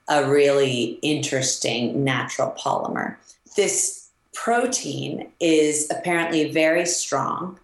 a 0.10 0.30
really 0.30 1.00
interesting 1.02 2.04
natural 2.04 2.54
polymer. 2.60 3.16
This 3.56 4.10
protein 4.34 5.30
is 5.40 5.90
apparently 5.92 6.52
very 6.52 6.86
strong 6.86 7.58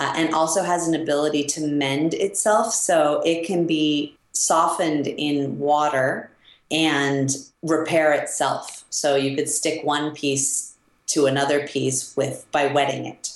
uh, 0.00 0.12
and 0.16 0.34
also 0.34 0.62
has 0.62 0.88
an 0.88 0.94
ability 0.94 1.44
to 1.44 1.66
mend 1.66 2.14
itself. 2.14 2.72
So 2.72 3.22
it 3.24 3.46
can 3.46 3.66
be 3.66 4.16
softened 4.32 5.06
in 5.06 5.58
water 5.58 6.30
and 6.70 7.30
repair 7.62 8.12
itself. 8.12 8.84
So 8.90 9.16
you 9.16 9.36
could 9.36 9.48
stick 9.48 9.84
one 9.84 10.14
piece 10.14 10.74
to 11.06 11.26
another 11.26 11.66
piece 11.66 12.16
with 12.16 12.46
by 12.50 12.66
wetting 12.66 13.06
it. 13.06 13.30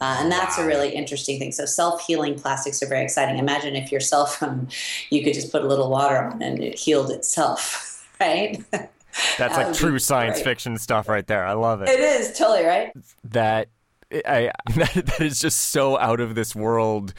Uh, 0.00 0.18
and 0.20 0.30
that's 0.30 0.56
wow. 0.56 0.64
a 0.64 0.66
really 0.66 0.90
interesting 0.90 1.38
thing. 1.38 1.50
So 1.50 1.64
self-healing 1.64 2.38
plastics 2.38 2.82
are 2.82 2.86
very 2.86 3.02
exciting. 3.02 3.38
Imagine 3.38 3.74
if 3.74 3.90
your 3.90 4.00
cell 4.00 4.26
phone, 4.26 4.68
you 5.10 5.24
could 5.24 5.34
just 5.34 5.50
put 5.50 5.62
a 5.62 5.66
little 5.66 5.90
water 5.90 6.18
on 6.18 6.40
and 6.42 6.62
it 6.62 6.78
healed 6.78 7.10
itself, 7.10 8.08
right? 8.20 8.62
That's 8.70 8.88
that 9.38 9.52
like 9.52 9.74
true 9.74 9.98
science 9.98 10.36
great. 10.36 10.44
fiction 10.44 10.78
stuff 10.78 11.08
right 11.08 11.26
there. 11.26 11.44
I 11.44 11.54
love 11.54 11.82
it. 11.82 11.88
It 11.88 12.00
is 12.00 12.36
totally 12.38 12.64
right. 12.64 12.92
That 13.24 13.68
I, 14.12 14.50
that, 14.76 14.92
that 14.94 15.20
is 15.20 15.40
just 15.40 15.58
so 15.70 15.98
out 15.98 16.20
of 16.20 16.34
this 16.34 16.54
world. 16.54 17.14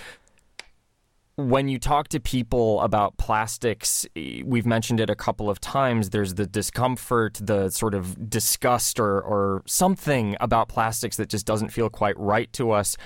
When 1.35 1.69
you 1.69 1.79
talk 1.79 2.09
to 2.09 2.19
people 2.19 2.81
about 2.81 3.17
plastics, 3.17 4.05
we've 4.15 4.65
mentioned 4.65 4.99
it 4.99 5.09
a 5.09 5.15
couple 5.15 5.49
of 5.49 5.61
times. 5.61 6.09
There's 6.09 6.33
the 6.33 6.45
discomfort, 6.45 7.39
the 7.41 7.69
sort 7.69 7.93
of 7.93 8.29
disgust, 8.29 8.99
or, 8.99 9.21
or 9.21 9.63
something 9.65 10.35
about 10.41 10.67
plastics 10.67 11.15
that 11.15 11.29
just 11.29 11.45
doesn't 11.45 11.69
feel 11.69 11.89
quite 11.89 12.19
right 12.19 12.51
to 12.53 12.71
us. 12.71 12.97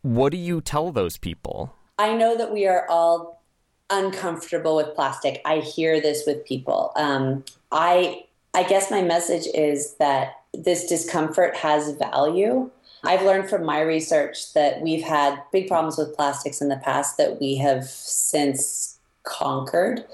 What 0.00 0.32
do 0.32 0.38
you 0.38 0.62
tell 0.62 0.92
those 0.92 1.18
people? 1.18 1.74
I 1.98 2.14
know 2.14 2.36
that 2.38 2.52
we 2.52 2.66
are 2.66 2.88
all 2.88 3.42
uncomfortable 3.90 4.76
with 4.76 4.94
plastic. 4.94 5.42
I 5.44 5.58
hear 5.58 6.00
this 6.00 6.24
with 6.26 6.44
people. 6.46 6.92
Um, 6.96 7.44
I 7.70 8.24
I 8.54 8.62
guess 8.62 8.90
my 8.90 9.02
message 9.02 9.46
is 9.52 9.94
that 9.94 10.40
this 10.54 10.86
discomfort 10.86 11.56
has 11.56 11.92
value 11.96 12.70
I've 13.04 13.22
learned 13.22 13.50
from 13.50 13.64
my 13.64 13.80
research 13.80 14.52
that 14.54 14.80
we've 14.80 15.02
had 15.02 15.42
big 15.52 15.68
problems 15.68 15.98
with 15.98 16.16
plastics 16.16 16.60
in 16.60 16.68
the 16.68 16.76
past 16.76 17.16
that 17.18 17.40
we 17.40 17.56
have 17.56 17.84
since 17.84 18.98
conquered. 19.24 20.04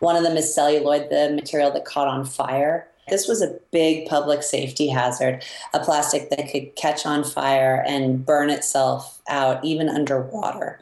One 0.00 0.16
of 0.16 0.22
them 0.22 0.36
is 0.36 0.54
celluloid, 0.54 1.10
the 1.10 1.32
material 1.34 1.70
that 1.72 1.84
caught 1.84 2.08
on 2.08 2.24
fire. 2.24 2.88
This 3.08 3.28
was 3.28 3.40
a 3.40 3.58
big 3.70 4.08
public 4.08 4.42
safety 4.42 4.88
hazard, 4.88 5.44
a 5.72 5.80
plastic 5.80 6.30
that 6.30 6.50
could 6.50 6.74
catch 6.76 7.06
on 7.06 7.22
fire 7.24 7.84
and 7.86 8.24
burn 8.24 8.50
itself 8.50 9.20
out 9.28 9.64
even 9.64 9.88
underwater. 9.88 10.80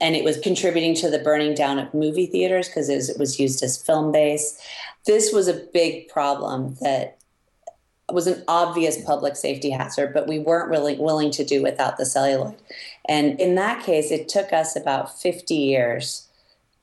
And 0.00 0.14
it 0.14 0.24
was 0.24 0.38
contributing 0.38 0.94
to 0.96 1.10
the 1.10 1.18
burning 1.18 1.54
down 1.54 1.78
of 1.78 1.92
movie 1.92 2.26
theaters 2.26 2.68
because 2.68 2.88
it 2.88 3.18
was 3.18 3.40
used 3.40 3.62
as 3.62 3.82
film 3.82 4.12
base. 4.12 4.60
this 5.06 5.32
was 5.32 5.48
a 5.48 5.54
big 5.72 6.08
problem 6.08 6.76
that 6.80 7.17
was 8.12 8.26
an 8.26 8.42
obvious 8.48 9.02
public 9.04 9.36
safety 9.36 9.70
hazard, 9.70 10.14
but 10.14 10.26
we 10.26 10.38
weren't 10.38 10.70
really 10.70 10.96
willing 10.96 11.30
to 11.32 11.44
do 11.44 11.62
without 11.62 11.98
the 11.98 12.06
celluloid. 12.06 12.56
And 13.06 13.38
in 13.40 13.54
that 13.56 13.84
case, 13.84 14.10
it 14.10 14.28
took 14.28 14.52
us 14.52 14.76
about 14.76 15.20
50 15.20 15.54
years 15.54 16.28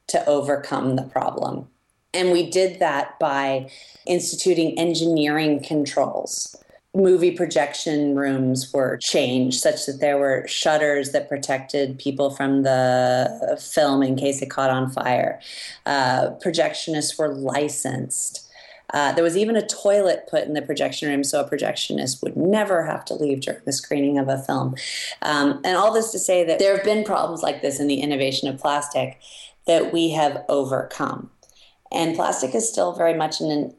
to 0.08 0.26
overcome 0.28 0.96
the 0.96 1.04
problem. 1.04 1.68
And 2.14 2.32
we 2.32 2.50
did 2.50 2.80
that 2.80 3.20
by 3.20 3.70
instituting 4.06 4.78
engineering 4.80 5.62
controls. 5.62 6.56
Movie 6.94 7.32
projection 7.32 8.16
rooms 8.16 8.72
were 8.72 8.96
changed 8.98 9.60
such 9.60 9.86
that 9.86 10.00
there 10.00 10.18
were 10.18 10.48
shutters 10.48 11.12
that 11.12 11.28
protected 11.28 12.00
people 12.00 12.30
from 12.30 12.64
the 12.64 13.60
film 13.62 14.02
in 14.02 14.16
case 14.16 14.42
it 14.42 14.50
caught 14.50 14.70
on 14.70 14.90
fire. 14.90 15.42
Uh, 15.86 16.30
projectionists 16.42 17.20
were 17.20 17.28
licensed. 17.28 18.45
Uh, 18.94 19.12
there 19.14 19.24
was 19.24 19.38
even 19.38 19.56
a 19.56 19.66
toilet 19.66 20.28
put 20.30 20.44
in 20.44 20.54
the 20.54 20.62
projection 20.62 21.10
room 21.10 21.24
so 21.24 21.42
a 21.42 21.50
projectionist 21.50 22.24
would 22.24 22.38
never 22.38 22.86
have 22.86 23.04
to 23.06 23.14
leave 23.14 23.42
during 23.42 23.62
the 23.66 23.72
screening 23.72 24.18
of 24.18 24.28
a 24.28 24.38
film. 24.38 24.76
Um, 25.22 25.62
and 25.64 25.78
all 25.78 25.94
this 25.94 26.12
to 26.12 26.20
say 26.20 26.44
that 26.44 26.60
there 26.60 26.76
have 26.76 26.86
been 26.86 27.04
problems 27.04 27.42
like 27.42 27.62
this 27.62 27.80
in 27.80 27.88
the 27.88 28.02
innovation 28.02 28.48
of 28.48 28.60
plastic 28.60 29.20
that 29.68 29.92
we 29.92 30.12
have 30.12 30.44
overcome. 30.50 31.30
And 31.92 32.16
plastic 32.16 32.54
is 32.54 32.70
still 32.70 32.94
very 32.94 33.14
much 33.14 33.42
in 33.42 33.52
an 33.52 33.74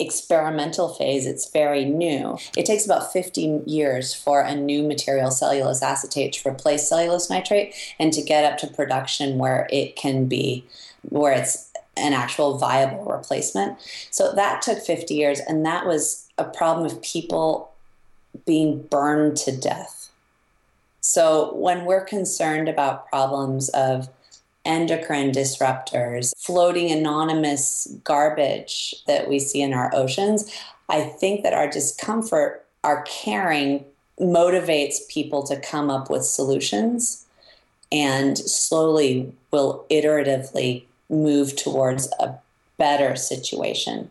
experimental 0.00 0.88
phase. 0.88 1.26
It's 1.26 1.50
very 1.50 1.84
new. 1.84 2.38
It 2.56 2.64
takes 2.66 2.84
about 2.84 3.12
50 3.12 3.62
years 3.66 4.14
for 4.14 4.40
a 4.40 4.54
new 4.54 4.82
material, 4.82 5.30
cellulose 5.30 5.82
acetate, 5.82 6.32
to 6.34 6.48
replace 6.48 6.88
cellulose 6.88 7.28
nitrate 7.28 7.74
and 7.98 8.12
to 8.12 8.22
get 8.22 8.50
up 8.50 8.58
to 8.58 8.66
production 8.66 9.38
where 9.38 9.68
it 9.70 9.96
can 9.96 10.26
be, 10.26 10.64
where 11.02 11.32
it's 11.32 11.69
an 11.96 12.12
actual 12.12 12.58
viable 12.58 13.04
replacement. 13.04 13.78
So 14.10 14.32
that 14.32 14.62
took 14.62 14.78
50 14.78 15.14
years, 15.14 15.40
and 15.40 15.64
that 15.66 15.86
was 15.86 16.28
a 16.38 16.44
problem 16.44 16.86
of 16.86 17.02
people 17.02 17.72
being 18.46 18.82
burned 18.82 19.36
to 19.38 19.56
death. 19.56 20.10
So 21.00 21.54
when 21.54 21.84
we're 21.84 22.04
concerned 22.04 22.68
about 22.68 23.08
problems 23.08 23.68
of 23.70 24.08
endocrine 24.64 25.32
disruptors, 25.32 26.32
floating 26.36 26.90
anonymous 26.90 27.88
garbage 28.04 28.94
that 29.06 29.28
we 29.28 29.38
see 29.38 29.62
in 29.62 29.72
our 29.72 29.90
oceans, 29.94 30.54
I 30.88 31.02
think 31.02 31.42
that 31.42 31.54
our 31.54 31.68
discomfort, 31.68 32.66
our 32.84 33.02
caring, 33.02 33.84
motivates 34.20 35.08
people 35.08 35.42
to 35.44 35.58
come 35.58 35.88
up 35.88 36.10
with 36.10 36.24
solutions 36.24 37.24
and 37.90 38.36
slowly 38.36 39.32
will 39.50 39.86
iteratively 39.90 40.84
move 41.10 41.56
towards 41.56 42.08
a 42.18 42.34
better 42.78 43.16
situation. 43.16 44.10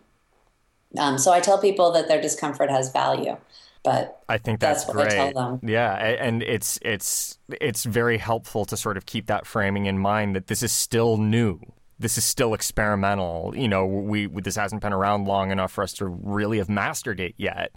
Um, 0.98 1.18
so 1.18 1.32
I 1.32 1.40
tell 1.40 1.60
people 1.60 1.92
that 1.92 2.08
their 2.08 2.22
discomfort 2.22 2.70
has 2.70 2.92
value 2.92 3.38
but 3.84 4.22
I 4.28 4.38
think 4.38 4.60
that's, 4.60 4.84
that's 4.84 4.94
great. 4.94 5.12
I 5.14 5.32
tell 5.32 5.34
them. 5.34 5.70
Yeah, 5.70 5.94
and 5.94 6.44
it's 6.44 6.80
it's 6.82 7.38
it's 7.50 7.86
very 7.86 8.18
helpful 8.18 8.66
to 8.66 8.76
sort 8.76 8.98
of 8.98 9.06
keep 9.06 9.28
that 9.28 9.46
framing 9.46 9.86
in 9.86 9.98
mind 9.98 10.36
that 10.36 10.48
this 10.48 10.62
is 10.62 10.72
still 10.72 11.18
new. 11.18 11.60
This 11.98 12.18
is 12.18 12.26
still 12.26 12.54
experimental. 12.54 13.54
You 13.56 13.68
know, 13.68 13.86
we 13.86 14.28
this 14.28 14.56
hasn't 14.56 14.82
been 14.82 14.94
around 14.94 15.26
long 15.26 15.52
enough 15.52 15.72
for 15.72 15.84
us 15.84 15.94
to 15.94 16.06
really 16.06 16.58
have 16.58 16.70
mastered 16.70 17.20
it 17.20 17.36
yet. 17.38 17.72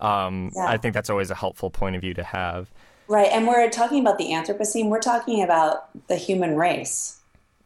Um, 0.00 0.50
yeah. 0.54 0.66
I 0.66 0.76
think 0.76 0.94
that's 0.94 1.10
always 1.10 1.30
a 1.30 1.34
helpful 1.34 1.70
point 1.70 1.96
of 1.96 2.02
view 2.02 2.14
to 2.14 2.24
have. 2.24 2.70
Right, 3.06 3.30
and 3.32 3.46
we're 3.46 3.70
talking 3.70 4.00
about 4.00 4.18
the 4.18 4.26
Anthropocene. 4.26 4.88
We're 4.88 5.00
talking 5.00 5.42
about 5.42 5.88
the 6.08 6.16
human 6.16 6.56
race. 6.56 7.17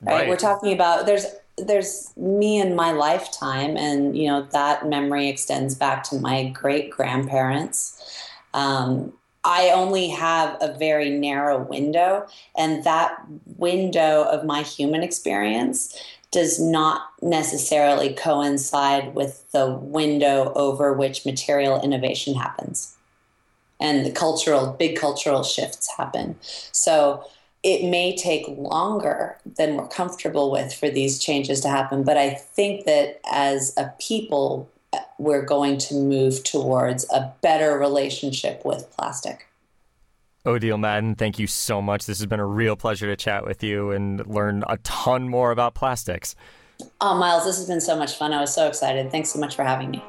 Right? 0.02 0.12
right. 0.12 0.28
We're 0.28 0.36
talking 0.36 0.72
about 0.72 1.06
there's 1.06 1.26
there's 1.58 2.12
me 2.16 2.60
in 2.60 2.74
my 2.74 2.92
lifetime, 2.92 3.76
and 3.76 4.16
you 4.16 4.28
know 4.28 4.42
that 4.52 4.88
memory 4.88 5.28
extends 5.28 5.74
back 5.74 6.02
to 6.04 6.16
my 6.16 6.48
great 6.48 6.90
grandparents. 6.90 8.20
Um, 8.54 9.12
I 9.44 9.70
only 9.70 10.08
have 10.08 10.56
a 10.60 10.76
very 10.78 11.10
narrow 11.10 11.62
window, 11.62 12.26
and 12.56 12.84
that 12.84 13.16
window 13.56 14.24
of 14.24 14.44
my 14.44 14.62
human 14.62 15.02
experience 15.02 15.96
does 16.30 16.58
not 16.58 17.10
necessarily 17.20 18.14
coincide 18.14 19.14
with 19.14 19.44
the 19.52 19.70
window 19.70 20.52
over 20.54 20.92
which 20.92 21.26
material 21.26 21.80
innovation 21.82 22.34
happens 22.34 22.96
and 23.82 24.06
the 24.06 24.10
cultural 24.12 24.74
big 24.78 24.96
cultural 24.96 25.42
shifts 25.42 25.92
happen. 25.96 26.36
So 26.70 27.24
it 27.62 27.88
may 27.88 28.16
take 28.16 28.46
longer 28.48 29.38
than 29.57 29.77
we're 29.77 29.88
comfortable 29.88 30.51
with 30.51 30.75
for 30.75 30.90
these 30.90 31.18
changes 31.18 31.61
to 31.61 31.68
happen. 31.68 32.03
But 32.03 32.16
I 32.16 32.31
think 32.31 32.87
that 32.87 33.20
as 33.31 33.72
a 33.77 33.92
people, 34.01 34.68
we're 35.18 35.44
going 35.44 35.79
to 35.79 35.94
move 35.94 36.42
towards 36.44 37.09
a 37.12 37.33
better 37.40 37.79
relationship 37.79 38.64
with 38.64 38.90
plastic. 38.96 39.46
Odile 40.44 40.77
Madden, 40.77 41.14
thank 41.14 41.38
you 41.38 41.46
so 41.46 41.81
much. 41.81 42.07
This 42.07 42.18
has 42.18 42.27
been 42.27 42.40
a 42.40 42.46
real 42.46 42.75
pleasure 42.75 43.07
to 43.07 43.16
chat 43.16 43.46
with 43.46 43.62
you 43.62 43.92
and 43.92 44.27
learn 44.27 44.64
a 44.68 44.77
ton 44.79 45.29
more 45.29 45.53
about 45.53 45.75
plastics. 45.75 46.35
Oh, 47.01 47.16
Miles, 47.16 47.44
this 47.44 47.59
has 47.59 47.68
been 47.68 47.81
so 47.81 47.96
much 47.96 48.16
fun. 48.16 48.33
I 48.33 48.40
was 48.40 48.53
so 48.53 48.66
excited. 48.66 49.12
Thanks 49.12 49.31
so 49.31 49.38
much 49.38 49.55
for 49.55 49.62
having 49.62 49.92
me. 49.92 50.03